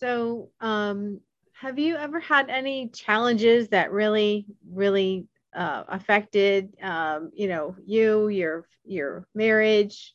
[0.00, 1.20] so um
[1.52, 8.28] have you ever had any challenges that really really uh, affected um, you know you
[8.28, 10.14] your your marriage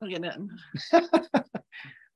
[0.00, 0.36] Look at
[0.92, 1.44] it.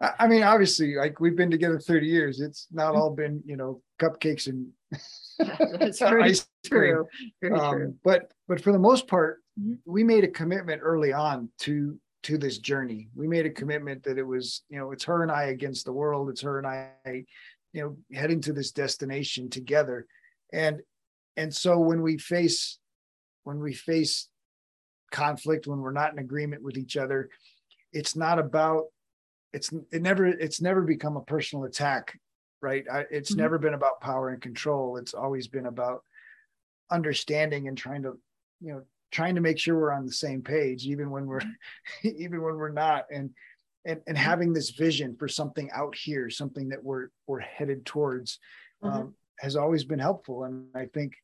[0.01, 2.41] I mean, obviously, like we've been together 30 years.
[2.41, 4.69] It's not all been, you know, cupcakes and
[5.79, 7.07] That's very ice true.
[7.43, 7.95] Very um, true.
[8.03, 9.79] But but for the most part, Mhm.
[9.85, 13.09] we made a commitment early on to to this journey.
[13.15, 15.93] We made a commitment that it was, you know, it's her and I against the
[15.93, 16.31] world.
[16.31, 17.25] It's her and I,
[17.73, 20.07] you know, heading to this destination together.
[20.53, 20.81] And
[21.37, 22.79] and so when we face
[23.45, 24.29] when we face
[25.11, 27.29] conflict, when we're not in agreement with each other,
[27.93, 28.85] it's not about
[29.53, 32.19] it's it never it's never become a personal attack
[32.63, 32.85] right?
[32.93, 33.39] I, it's Mhm.
[33.39, 34.99] never been about power and control.
[34.99, 36.05] It's always been about
[36.91, 38.19] understanding and trying to
[38.61, 41.41] you know trying to make sure we're on the same page even when we're
[42.03, 43.07] even when we're not.
[43.11, 43.31] And
[43.87, 48.39] and and having this vision for something out here something that we're we're headed towards
[48.83, 50.45] um, has always been helpful.
[50.45, 51.15] And i think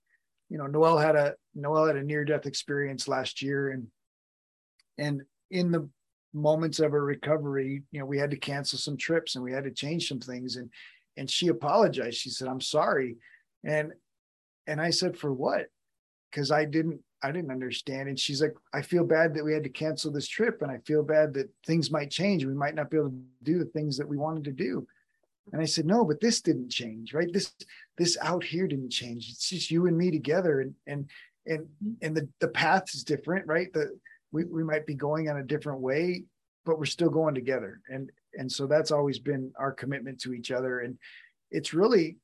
[0.49, 3.69] you know Noelle had a Noelle had a near death experience last year.
[3.71, 3.89] And
[4.97, 5.89] and in the
[6.37, 9.64] moments of her recovery you know we had to cancel some trips and we had
[9.64, 10.57] to change some things.
[10.57, 10.70] And
[11.16, 12.18] and she apologized.
[12.18, 13.16] She said i'm sorry.
[13.64, 13.92] And
[14.66, 15.66] and i said for what?
[16.31, 18.09] Because i didn't i didn't understand.
[18.09, 20.79] And she's like i feel bad that we had to cancel this trip and i
[20.79, 22.44] feel bad that things might change.
[22.44, 24.87] We might not be able to do the things that we wanted to do.
[25.53, 27.33] And i said no but this didn't change right?
[27.33, 27.55] This
[27.96, 29.31] this out here didn't change.
[29.31, 30.61] It's just you and me together.
[30.61, 31.09] And and
[31.46, 31.66] and
[32.03, 33.72] and the the path is different right?
[33.72, 33.99] The
[34.37, 36.25] we, we might be going on a different way
[36.66, 37.81] but we're still going together.
[37.88, 40.81] And and so that's always been our commitment to each other.
[40.81, 40.99] And
[41.51, 42.18] it's really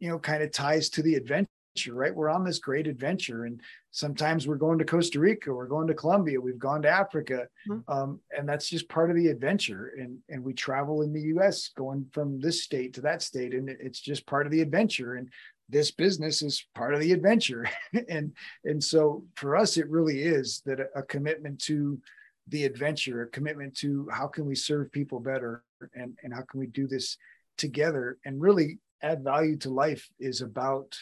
[0.00, 1.48] you know kind of ties to the adventure
[1.90, 2.14] right?
[2.14, 3.46] We're on this great adventure.
[3.46, 7.48] And sometimes we're going to costa rica we're going to colombia we've gone to africa.
[7.68, 7.82] Mhm.
[7.88, 9.92] um, and that's just part of the adventure.
[9.98, 13.54] And and we travel in the us going from this state to that state.
[13.54, 15.14] And it's just part of the adventure.
[15.14, 15.28] And
[15.68, 17.68] this business is part of the adventure.
[18.08, 18.32] And
[18.64, 22.00] and so for us it really is that a, commitment to
[22.48, 26.60] the adventure a commitment to how can we serve people better and and how can
[26.60, 27.16] we do this
[27.56, 30.96] together and really add value to life is about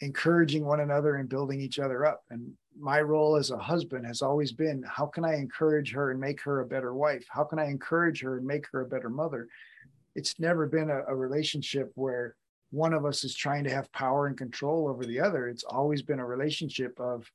[0.00, 2.22] encouraging one another and building each other up.
[2.30, 6.20] And my role as a husband has always been how can i encourage her and
[6.20, 7.26] make her a better wife?
[7.28, 9.48] How can i encourage her and make her a better mother?
[10.14, 12.36] It's never been a, a relationship where
[12.70, 16.02] one of us is trying to have power and control over the other it's always
[16.02, 17.30] been a relationship of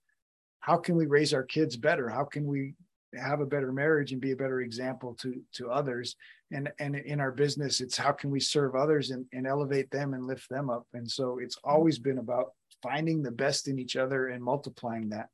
[0.63, 2.07] how can we raise our kids better?
[2.07, 2.75] How can we
[3.19, 6.15] have a better marriage and be a better example to to others?
[6.51, 10.13] And and in our business it's how can we serve others and, and elevate them
[10.13, 10.87] and lift them up?
[10.93, 11.69] And so it's mm-hmm.
[11.69, 15.27] always been about finding the best in each other and multiplying that.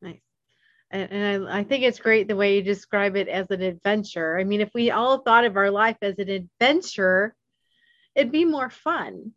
[0.00, 0.22] Nice.
[0.90, 4.38] And, and I, I think it's great the way you describe it as an adventure.
[4.38, 7.34] I mean, if we all thought of our life as an adventure,
[8.16, 9.32] it'd be more fun.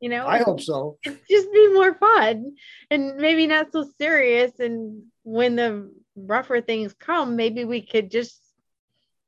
[0.00, 2.56] You know, i hope so it'd just be more fun
[2.90, 4.52] and maybe not so serious.
[4.58, 8.36] And when the rougher things come, maybe we could just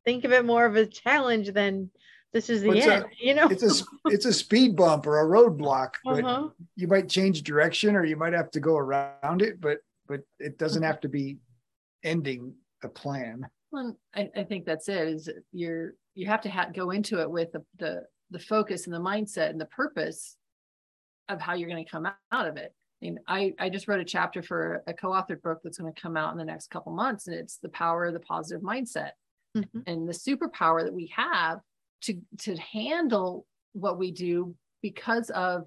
[0.04, 1.90] think of it more of a challenge than
[2.32, 3.06] this is the Well, it's a- end.
[3.20, 6.48] you know, it's a it's a speed bump or a roadblock but uh-huh.
[6.74, 9.78] you might change direction or you might have to go around it but
[10.08, 11.38] but it doesn't have to be
[12.02, 15.08] ending a plan Well, I, I think that's it.
[15.08, 18.02] Is you're you have to ha- go into it with the, the
[18.34, 20.36] the focus and the mindset and the purpose
[21.28, 22.74] of how you're going to come out of it.
[23.00, 26.16] And I, I just wrote a chapter for a co-authored book that's going to come
[26.16, 29.10] out in the next couple months, and it's the power of the positive mindset
[29.56, 29.80] mm-hmm.
[29.86, 31.60] and the superpower that we have
[32.02, 35.64] to to handle what we do because of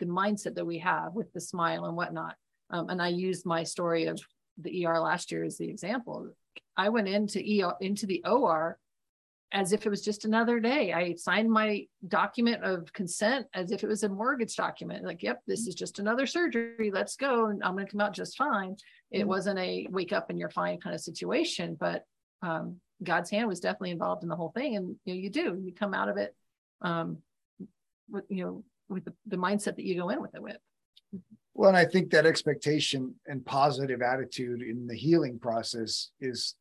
[0.00, 2.34] the mindset that we have with the smile and whatnot.
[2.70, 4.20] Um, and I used my story of
[4.58, 6.30] the ER last year as the example.
[6.76, 8.78] I went into ER into the OR
[9.52, 10.92] as if it was just another day.
[10.92, 15.04] I signed my document of consent as if it was a mortgage document.
[15.04, 16.90] Like, yep, this is just another surgery.
[16.92, 17.46] Let's go.
[17.46, 18.76] And I'm going to come out just fine.
[19.10, 19.28] It mm-hmm.
[19.28, 22.04] wasn't a wake up and you're fine kind of situation, but
[22.42, 24.76] um, God's hand was definitely involved in the whole thing.
[24.76, 26.34] And you know, you do, you come out of it
[26.82, 27.18] um,
[28.10, 30.58] with, you know, with the, the mindset that you go in with it with.
[31.54, 36.54] Well, and I think that expectation and positive attitude in the healing process is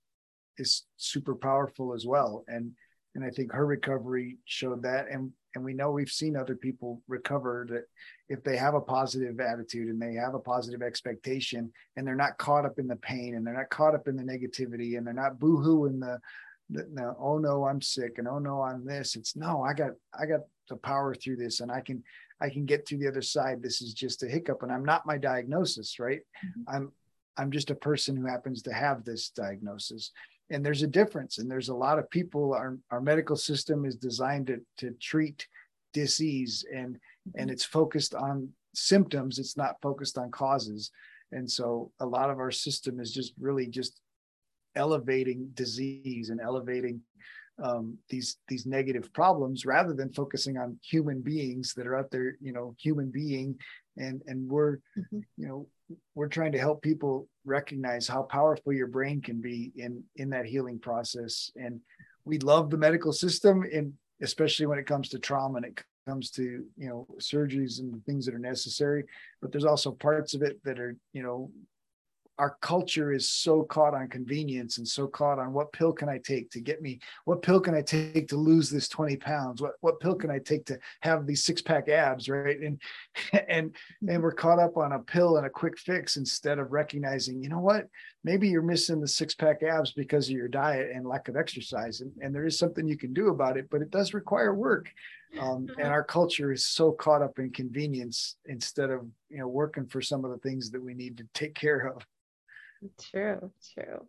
[0.57, 2.43] is super powerful as well.
[2.47, 2.71] And
[3.15, 5.07] and I think her recovery showed that.
[5.09, 7.85] And and we know we've seen other people recover that
[8.29, 12.37] if they have a positive attitude and they have a positive expectation and they're not
[12.37, 15.15] caught up in the pain and they're not caught up in the negativity and they're
[15.15, 16.19] not boohooing the,
[16.69, 19.91] the, the oh no i'm sick and oh no i'm this it's no i got
[20.19, 22.03] i got to power through this and i can
[22.39, 25.07] i can get to the other side this is just a hiccup and i'm not
[25.07, 26.75] my diagnosis right mm-hmm.
[26.75, 26.91] i'm
[27.37, 30.11] i'm just a person who happens to have this diagnosis
[30.49, 33.95] and there's a difference and there's a lot of people our, our medical system is
[33.95, 35.47] designed to, to treat
[35.93, 36.97] disease and
[37.35, 40.91] and it's focused on symptoms it's not focused on causes
[41.31, 43.99] and so a lot of our system is just really just
[44.75, 47.01] elevating disease and elevating
[47.63, 52.37] um, these these negative problems rather than focusing on human beings that are out there
[52.39, 53.57] you know human being
[53.97, 55.19] and and we're mm-hmm.
[55.37, 55.67] you know
[56.15, 60.45] we're trying to help people recognize how powerful your brain can be in in that
[60.45, 61.51] healing process.
[61.55, 61.79] And
[62.25, 66.31] we love the medical system and especially when it comes to trauma and it comes
[66.31, 69.03] to you know surgeries and the things that are necessary
[69.41, 71.51] but there's also parts of it that are you know
[72.39, 76.19] our culture is so caught on convenience and so caught on what pill can I
[76.19, 79.61] take to get me, what pill can I take to lose this 20 pounds?
[79.61, 82.59] What what pill can I take to have these six pack abs, right?
[82.59, 82.81] And
[83.47, 83.75] and
[84.07, 87.49] and we're caught up on a pill and a quick fix instead of recognizing, you
[87.49, 87.87] know what,
[88.23, 92.01] maybe you're missing the six pack abs because of your diet and lack of exercise.
[92.01, 94.91] And, and there is something you can do about it, but it does require work.
[95.39, 95.91] Um, and mm-hmm.
[95.91, 100.23] our culture is so caught up in convenience instead of you know working for some
[100.23, 102.05] of the things that we need to take care of.
[103.11, 104.07] True, true.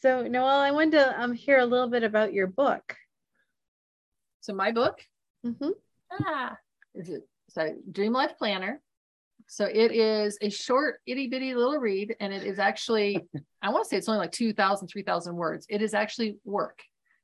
[0.00, 2.94] So, Noelle, I wanted to um, hear a little bit about your book.
[4.40, 5.00] So, my book
[5.46, 5.70] mm-hmm.
[6.12, 6.56] ah,
[6.94, 8.80] is it so Dream Life Planner.
[9.46, 13.20] So it is a short, itty bitty little read, and it is actually,
[13.62, 15.66] I want to say it's only like 2,000, 3,000 words.
[15.68, 16.80] It is actually work.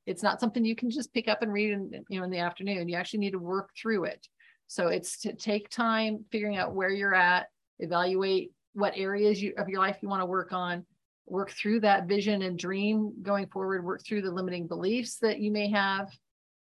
[0.07, 2.39] It's not something you can just pick up and read in, you know, in the
[2.39, 2.89] afternoon.
[2.89, 4.27] You actually need to work through it.
[4.66, 7.47] So it's to take time figuring out where you're at,
[7.79, 10.85] evaluate what areas you, of your life you want to work on.
[11.27, 13.85] Work through that vision and dream going forward.
[13.85, 16.11] Work through the limiting beliefs that you may have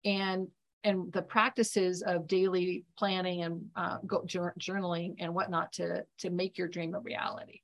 [0.05, 0.49] and
[0.85, 6.59] and the practices of daily planning and uh, go, journaling and whatnot to to make
[6.59, 7.61] your dream a reality.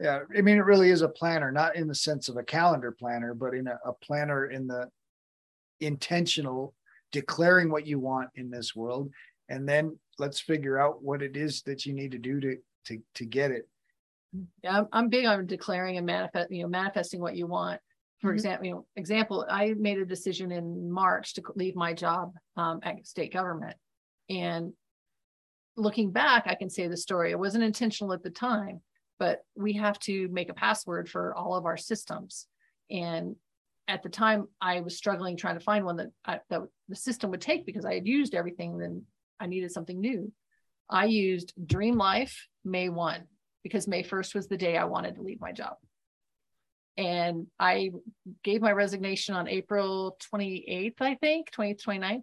[0.00, 2.92] Yeah i mean it really is a planner not in the sense of a calendar
[2.92, 4.90] planner but in a, a planner in the
[5.80, 6.74] intentional
[7.12, 9.10] declaring what you want in this world.
[9.48, 12.56] And then let's figure out what it is that you need to do to
[12.86, 13.68] to to get it.
[14.62, 17.80] Yeah i'm, I'm big on declaring and manifest you know manifesting what you want.
[18.20, 18.34] For mm-hmm.
[18.34, 22.80] example you know example i made a decision in march to leave my job um,
[22.82, 23.76] at state government.
[24.28, 24.72] And
[25.76, 27.30] looking back i can say the story.
[27.30, 28.80] It wasn't intentional at the time
[29.18, 32.46] but we have to make a password for all of our systems.
[32.90, 33.36] And
[33.88, 37.30] at the time i was struggling trying to find one that I, that the system
[37.30, 39.04] would take because i had used everything then
[39.38, 40.32] i needed something new.
[40.88, 43.22] I used Dream Life May 1
[43.62, 45.76] because May 1st was the day I wanted to leave my job.
[46.96, 47.90] And I
[48.42, 52.22] gave my resignation on April 28th, I think, 20th, 29th.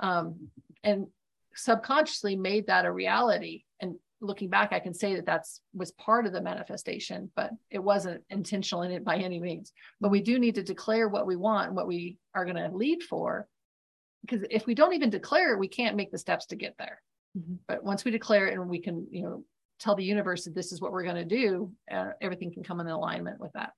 [0.00, 0.48] Um,
[0.82, 1.06] and
[1.54, 3.64] subconsciously made that a reality.
[3.80, 7.78] And looking back, I can say that that's was part of the manifestation, but it
[7.78, 9.72] wasn't intentional in it by any means.
[10.00, 13.02] But we do need to declare what we want, what we are going to lead
[13.02, 13.48] for.
[14.22, 17.02] Because if we don't even declare, we can't make the steps to get there.
[17.36, 17.54] Mm-hmm.
[17.68, 19.44] But once we declare it and we can, you know,
[19.78, 22.80] tell the universe that this is what we're going to do, uh, everything can come
[22.80, 23.72] in alignment with that.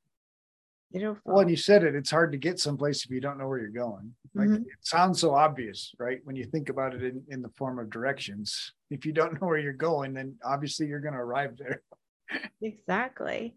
[0.90, 3.36] You know, well, and you said it, it's hard to get someplace if you don't
[3.38, 4.14] know where you're going.
[4.34, 4.62] Like mm-hmm.
[4.62, 6.20] it sounds so obvious, right?
[6.24, 8.72] When you think about it in, in the form of directions.
[8.90, 11.82] If you don't know where you're going, then obviously you're going to arrive there.
[12.62, 13.54] exactly.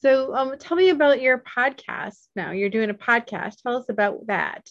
[0.00, 2.52] So um, tell me about your podcast now.
[2.52, 3.62] You're doing a podcast.
[3.62, 4.68] Tell us about that.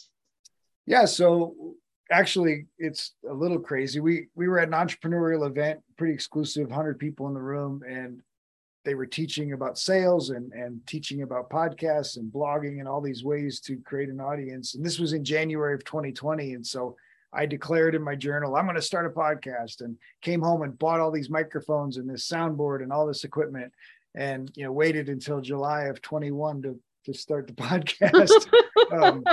[0.88, 1.06] Yeah.
[1.06, 1.76] So
[2.12, 4.00] actually it's a little crazy.
[4.00, 8.22] We we were at an entrepreneurial event, pretty exclusive, 100 people in the room and
[8.84, 13.24] they were teaching about sales and and teaching about podcasts and blogging and all these
[13.24, 14.76] ways to create an audience.
[14.76, 16.96] And this was in January of 2020 and so
[17.34, 20.78] I declared in my journal, I'm going to start a podcast and came home and
[20.78, 23.72] bought all these microphones and this soundboard and all this equipment
[24.16, 28.48] and you know waited until July of 21 to to start the podcast.
[28.92, 29.24] um,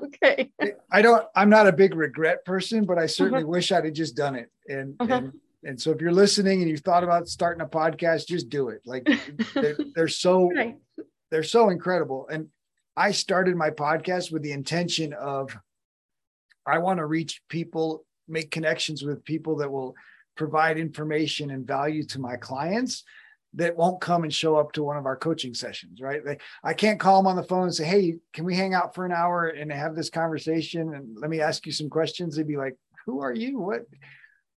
[0.04, 0.50] okay.
[0.90, 1.26] I don't.
[1.34, 3.50] I'm not a big regret person, but I certainly uh-huh.
[3.50, 4.50] wish I'd have just done it.
[4.68, 5.14] And uh-huh.
[5.14, 5.32] and
[5.64, 8.82] and so if you're listening and you've thought about starting a podcast, just do it.
[8.84, 9.08] Like
[9.54, 10.76] they're, they're so right.
[11.30, 12.28] they're so incredible.
[12.30, 12.48] And
[12.96, 15.56] I started my podcast with the intention of
[16.66, 19.94] I want to reach people, make connections with people that will
[20.36, 23.04] provide information and value to my clients
[23.56, 26.24] that won't come and show up to one of our coaching sessions, right?
[26.24, 28.94] They, I can't call them on the phone and say, "Hey, can we hang out
[28.94, 32.46] for an hour and have this conversation and let me ask you some questions?" They'd
[32.46, 32.76] be like,
[33.06, 33.60] "Who are you?
[33.60, 33.86] What?"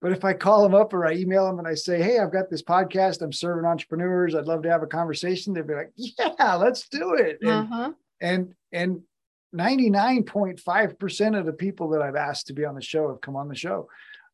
[0.00, 2.32] But if I call them up or I email them and I say, "Hey, I've
[2.32, 3.22] got this podcast.
[3.22, 4.34] I'm serving entrepreneurs.
[4.34, 7.92] I'd love to have a conversation," they'd be like, "Yeah, let's do it." And uh-huh.
[8.20, 9.02] and and
[9.54, 13.48] 99.5% of the people that I've asked to be on the show have come on
[13.48, 13.88] the show.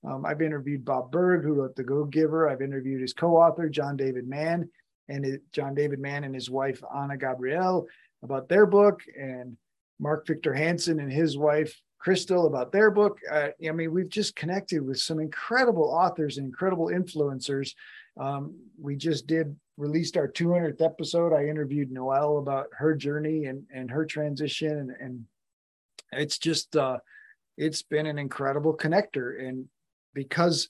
[0.06, 2.48] Um, I've interviewed Bob Burg, who wrote The Go Giver.
[2.48, 4.68] I've interviewed his co-author, John David Mann,
[5.08, 7.86] and it, John David Mann and his wife, Ana Gabriel,
[8.22, 9.56] about their book, and
[9.98, 13.18] Mark Victor Hansen and his wife, Crystal, about their book.
[13.30, 17.74] Uh, I mean, we've just connected with some incredible authors and incredible influencers.
[18.18, 21.32] Um, we just did released our 200th episode.
[21.32, 24.78] I interviewed Noelle about her journey and, and her transition.
[24.78, 25.24] And, and
[26.12, 26.98] it's just, uh,
[27.56, 29.42] it's been an incredible connector.
[29.42, 29.66] And
[30.14, 30.68] because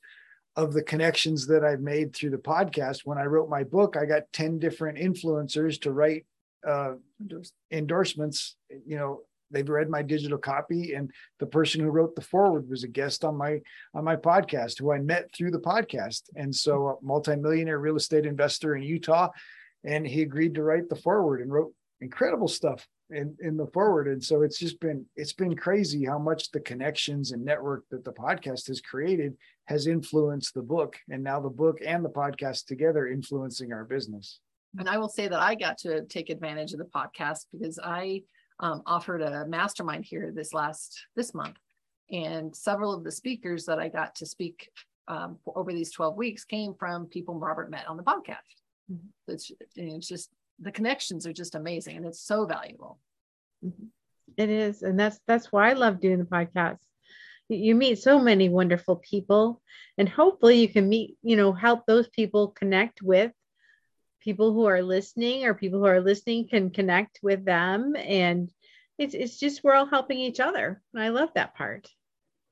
[0.57, 3.01] of the connections that I've made through the podcast.
[3.05, 6.27] When I wrote my book, I got 10 different influencers to write
[6.67, 6.95] uh,
[7.71, 8.57] endorsements.
[8.69, 9.21] You know,
[9.51, 13.25] they've read my digital copy, and the person who wrote the forward was a guest
[13.25, 13.61] on my
[13.95, 16.23] on my podcast, who I met through the podcast.
[16.37, 19.29] And so, a multimillionaire real estate investor in Utah,
[19.85, 24.09] and he agreed to write the forward and wrote incredible stuff in, in the forward.
[24.09, 28.05] And so it's just been it's been crazy how much the connections and network that
[28.05, 29.37] the podcast has created
[29.67, 30.97] has influenced the book.
[31.09, 34.41] And now the book and the podcast together influencing our business.
[34.79, 38.23] And I will say that I got to take advantage of the podcast because I
[38.61, 41.57] um, offered a mastermind here this last this month.
[42.11, 44.69] And several of the speakers that I got to speak
[45.09, 48.39] um, over these 12 weeks came from people Robert met on the podcast.
[48.91, 49.33] Mm-hmm.
[49.33, 50.31] It's, it's just
[50.61, 52.99] the connections are just amazing and it's so valuable.
[53.65, 53.87] Mm-hmm.
[54.37, 54.83] It is.
[54.83, 56.79] And that's that's why I love doing the podcast.
[57.49, 59.61] You meet so many wonderful people
[59.99, 63.33] and hopefully you can meet, you know, help those people connect with
[64.21, 68.51] people who are listening or people who are listening can connect with them and
[68.99, 70.81] it's it's just we're all helping each other.
[70.95, 71.89] And I love that part.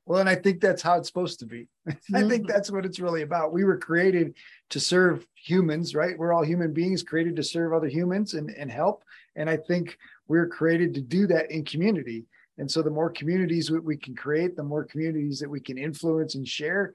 [0.09, 1.68] Well, and I think that's how it's supposed to be.
[1.86, 1.92] I
[2.22, 2.46] think mm-hmm.
[2.46, 3.52] that's what it's really about.
[3.52, 4.34] We were created
[4.70, 6.18] to serve humans, right?
[6.18, 9.04] We're all human beings created to serve other humans and, and help.
[9.36, 12.24] And I think we're created to do that in community.
[12.56, 16.36] And so the more communities we can create, the more communities that we can influence
[16.36, 16.94] and share.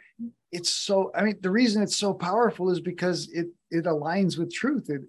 [0.52, 4.52] It's so, I mean, the reason it's so powerful is because it it aligns with
[4.52, 4.90] truth.
[4.90, 5.02] It,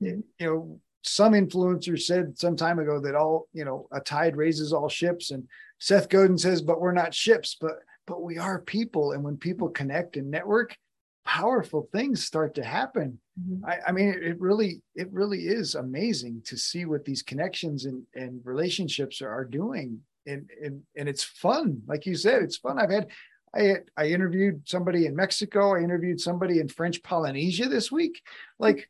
[0.00, 4.36] it, you know, some influencer said some time ago that all, you know, a tide
[4.36, 5.30] raises all ships.
[5.30, 5.46] And
[5.78, 7.72] Seth Godin says, but we're not ships, but
[8.06, 9.12] but we are people.
[9.12, 10.76] And when people connect and network,
[11.24, 13.18] powerful things start to happen.
[13.38, 13.64] Mm-hmm.
[13.66, 17.84] I, I, mean, it, it, really, it really is amazing to see what these connections
[17.84, 20.00] and, and relationships are, are doing.
[20.28, 21.82] And, and and it's fun.
[21.86, 22.80] Like you said, it's fun.
[22.80, 23.08] I've had
[23.54, 25.76] I, I interviewed somebody in Mexico.
[25.76, 28.22] I interviewed somebody in French Polynesia this week.
[28.58, 28.88] Like,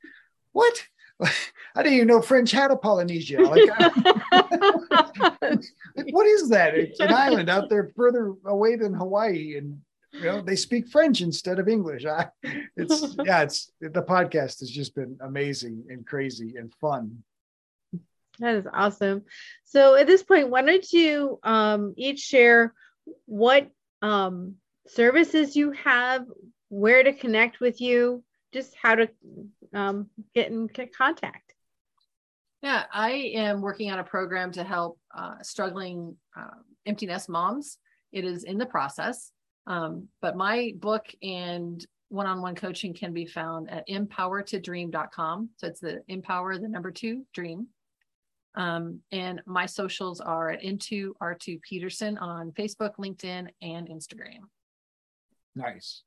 [0.53, 0.83] what?
[1.21, 3.41] I didn't even know French had a Polynesia.
[3.41, 3.69] Like,
[5.41, 5.65] like,
[6.11, 6.75] what is that?
[6.75, 9.81] It's an island out there further away than Hawaii, and
[10.13, 12.05] you know they speak French instead of English.
[12.05, 12.29] I,
[12.77, 17.23] it's yeah, it's the podcast has just been amazing and crazy and fun.
[18.39, 19.25] That is awesome.
[19.65, 22.75] So at this point, why don't you um, each share
[23.25, 23.71] what
[24.03, 24.57] um,
[24.87, 26.27] services you have,
[26.69, 28.23] where to connect with you,
[28.57, 29.09] just how to
[29.75, 31.53] um, get in contact.
[32.63, 37.77] Yeah, I am working on a program to help uh, struggling uh, empty nest moms.
[38.13, 39.31] It is in the process,
[39.67, 45.51] um, but my book and one-on-one coaching can be found at empowertodream.com.
[45.59, 47.67] So it's the empower the number two dream.
[48.55, 54.49] Um, and my socials are at into R2 Peterson on Facebook, LinkedIn, and Instagram.
[55.55, 56.05] Nice.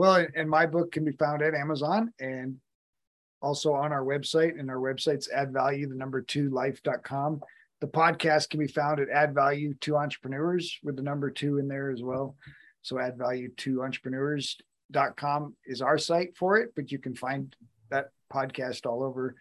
[0.00, 2.56] Well, and my book can be found at Amazon and
[3.42, 4.58] also on our website.
[4.58, 7.42] And our website's add value, the number two life.com.
[7.82, 11.68] the podcast can be found at Add Value to Entrepreneurs with the number two in
[11.68, 12.34] there as well.
[12.80, 17.54] So add value to entrepreneurs.com is our site for it, but you can find
[17.90, 19.36] that podcast all over.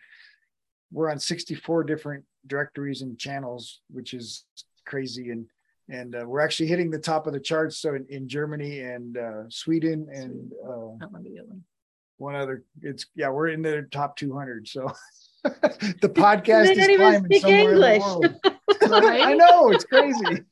[0.91, 4.43] We're on 64 different directories and channels, which is
[4.85, 5.29] crazy.
[5.29, 5.45] And
[5.89, 7.77] and uh, we're actually hitting the top of the charts.
[7.77, 11.05] So in, in Germany and uh, Sweden and uh,
[12.17, 14.67] one other, it's yeah, we're in the top 200.
[14.67, 14.91] So
[15.43, 18.03] the podcast is climbing somewhere English.
[18.03, 19.05] in the world.
[19.05, 20.43] I know it's crazy.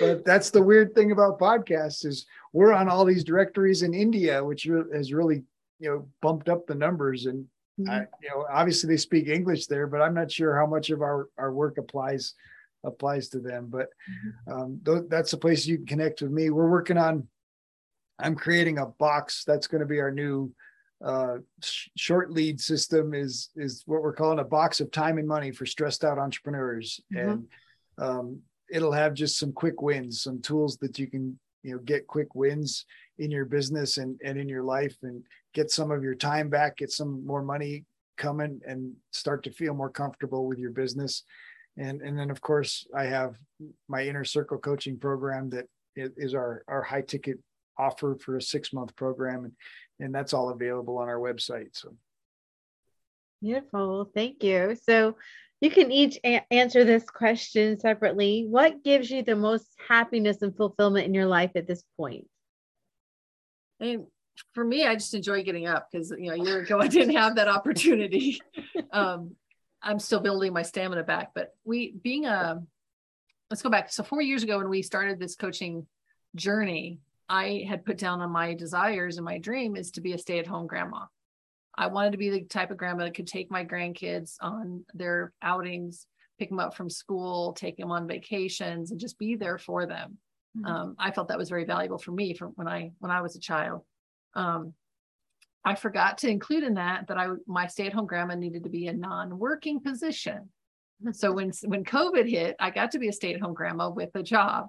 [0.00, 4.44] but that's the weird thing about podcasts is we're on all these directories in India,
[4.44, 5.44] which has really
[5.78, 7.26] you know bumped up the numbers.
[7.26, 7.44] And
[7.78, 7.90] mm-hmm.
[7.90, 11.00] I, you know, obviously they speak English there, but I'm not sure how much of
[11.00, 12.34] our our work applies
[12.84, 13.68] applies to them.
[13.68, 14.52] But mm-hmm.
[14.52, 16.50] um, th- that's a place you can connect with me.
[16.50, 17.28] We're working on.
[18.18, 20.52] I'm creating a box that's going to be our new
[21.04, 25.26] uh, sh- short lead system is is what we're calling a box of time and
[25.26, 27.28] money for stressed out entrepreneurs mm-hmm.
[27.28, 27.46] and
[27.98, 32.06] um, it'll have just some quick wins some tools that you can you know get
[32.06, 32.86] quick wins
[33.18, 35.24] in your business and, and in your life and
[35.54, 37.84] get some of your time back get some more money
[38.16, 41.24] coming and start to feel more comfortable with your business
[41.76, 43.36] and and then of course i have
[43.88, 45.66] my inner circle coaching program that
[45.96, 47.38] is our our high ticket
[47.78, 49.52] offer for a six month program and
[50.02, 51.68] and that's all available on our website.
[51.72, 51.94] So
[53.40, 54.10] beautiful.
[54.14, 54.76] Thank you.
[54.82, 55.16] So
[55.60, 58.46] you can each a- answer this question separately.
[58.48, 62.26] What gives you the most happiness and fulfillment in your life at this point?
[63.78, 64.06] And
[64.54, 67.14] for me, I just enjoy getting up because you know a year ago I didn't
[67.14, 68.40] have that opportunity.
[68.92, 69.36] um,
[69.82, 72.62] I'm still building my stamina back, but we being a
[73.50, 73.92] let's go back.
[73.92, 75.86] So four years ago when we started this coaching
[76.34, 80.18] journey, I had put down on my desires and my dream is to be a
[80.18, 81.06] stay at home grandma.
[81.76, 85.32] I wanted to be the type of grandma that could take my grandkids on their
[85.42, 86.06] outings,
[86.38, 90.18] pick them up from school, take them on vacations, and just be there for them.
[90.56, 90.66] Mm-hmm.
[90.66, 93.36] Um, I felt that was very valuable for me from when I when I was
[93.36, 93.82] a child.
[94.34, 94.74] Um,
[95.64, 98.70] I forgot to include in that that I my stay at home grandma needed to
[98.70, 100.48] be a non-working position.
[101.12, 104.10] So when when COVID hit, I got to be a stay at home grandma with
[104.14, 104.68] a job.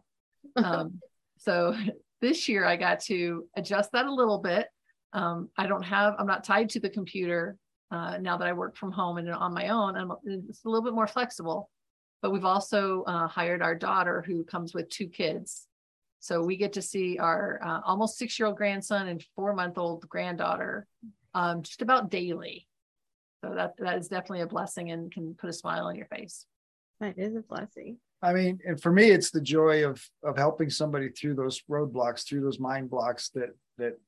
[0.56, 1.00] Um,
[1.38, 1.76] so
[2.22, 4.68] this year I got to adjust that a little bit.
[5.12, 7.58] Um, I don't have, I'm not tied to the computer
[7.92, 9.96] uh, now that I work from home and on my own.
[9.96, 11.70] I'm, it's a little bit more flexible.
[12.22, 15.68] But we've also uh, hired our daughter who comes with two kids.
[16.24, 19.78] So we get to see our uh, almost six year old grandson and four month
[19.78, 20.88] old granddaughter
[21.34, 22.66] um, just about daily.
[23.44, 26.46] So that, that is definitely a blessing and can put a smile on your face.
[27.02, 27.98] That is a blessing.
[28.22, 32.26] I mean, and for me, it's the joy of of helping somebody through those roadblocks,
[32.26, 34.00] through those mind blocks that that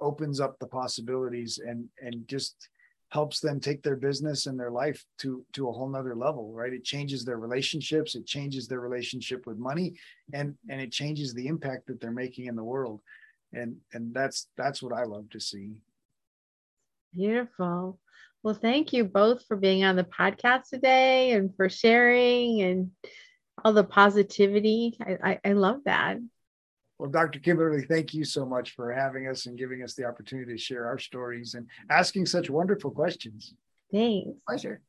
[0.00, 2.70] opens up the possibilities and and just
[3.10, 6.72] helps them take their business and their life to to a whole nother level right
[6.72, 9.94] it changes their relationships it changes their relationship with money
[10.32, 13.00] and and it changes the impact that they're making in the world
[13.52, 15.70] and and that's that's what i love to see
[17.14, 17.98] beautiful
[18.42, 22.90] well thank you both for being on the podcast today and for sharing and
[23.64, 24.96] all the positivity.
[25.00, 26.18] I, I, I love that.
[27.00, 27.38] Well, Dr.
[27.38, 30.86] Kimberly, thank you so much for having us and giving us the opportunity to share
[30.86, 33.54] our stories and asking such wonderful questions.
[33.90, 34.28] Thanks.
[34.46, 34.82] Pleasure.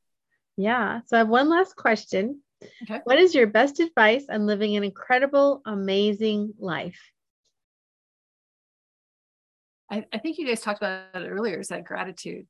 [0.57, 0.99] Yeah.
[1.05, 2.41] So I have one last question.
[2.83, 2.99] Okay.
[3.05, 6.99] What is your best advice on living an incredible, amazing life?
[9.89, 12.45] I, I think you guys talked about it earlier is that gratitude.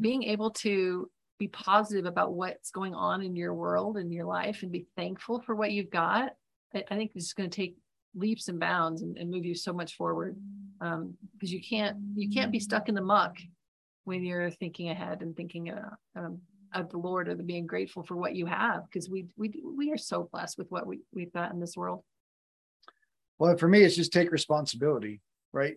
[0.00, 1.08] Being able to
[1.38, 5.40] be positive about what's going on in your world and your life and be thankful
[5.40, 6.36] for what you've got
[6.72, 7.76] i, I think it's going to take
[8.14, 10.36] leaps and bounds and, and move you so much forward
[10.78, 13.36] because um, you can't you can't be stuck in the muck
[14.04, 16.38] when you're thinking ahead and thinking uh, um,
[16.74, 19.92] of the lord or the being grateful for what you have because we we we
[19.92, 22.02] are so blessed with what we, we've got in this world.
[23.38, 25.20] Well for me it's just take responsibility
[25.52, 25.76] right?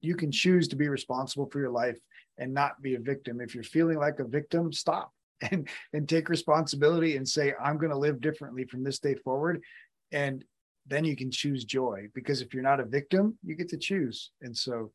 [0.00, 1.98] You can choose to be responsible for your life
[2.38, 3.40] and not be a victim.
[3.40, 5.12] If you're feeling like a victim, stop
[5.50, 9.62] and and take responsibility and say I'm going to live differently from this day forward.
[10.10, 10.44] And
[10.86, 14.30] then you can choose joy because if you're not a victim, you get to choose.
[14.40, 14.90] And so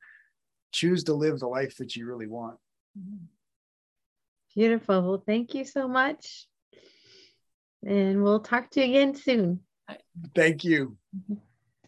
[0.72, 2.58] choose to live the life that you really want.
[4.54, 5.02] Beautiful.
[5.02, 6.48] Well, thank you so much.
[7.86, 9.62] And we'll talk to you again soon.
[10.36, 10.98] Thank you.
[11.16, 11.36] Mm-hmm.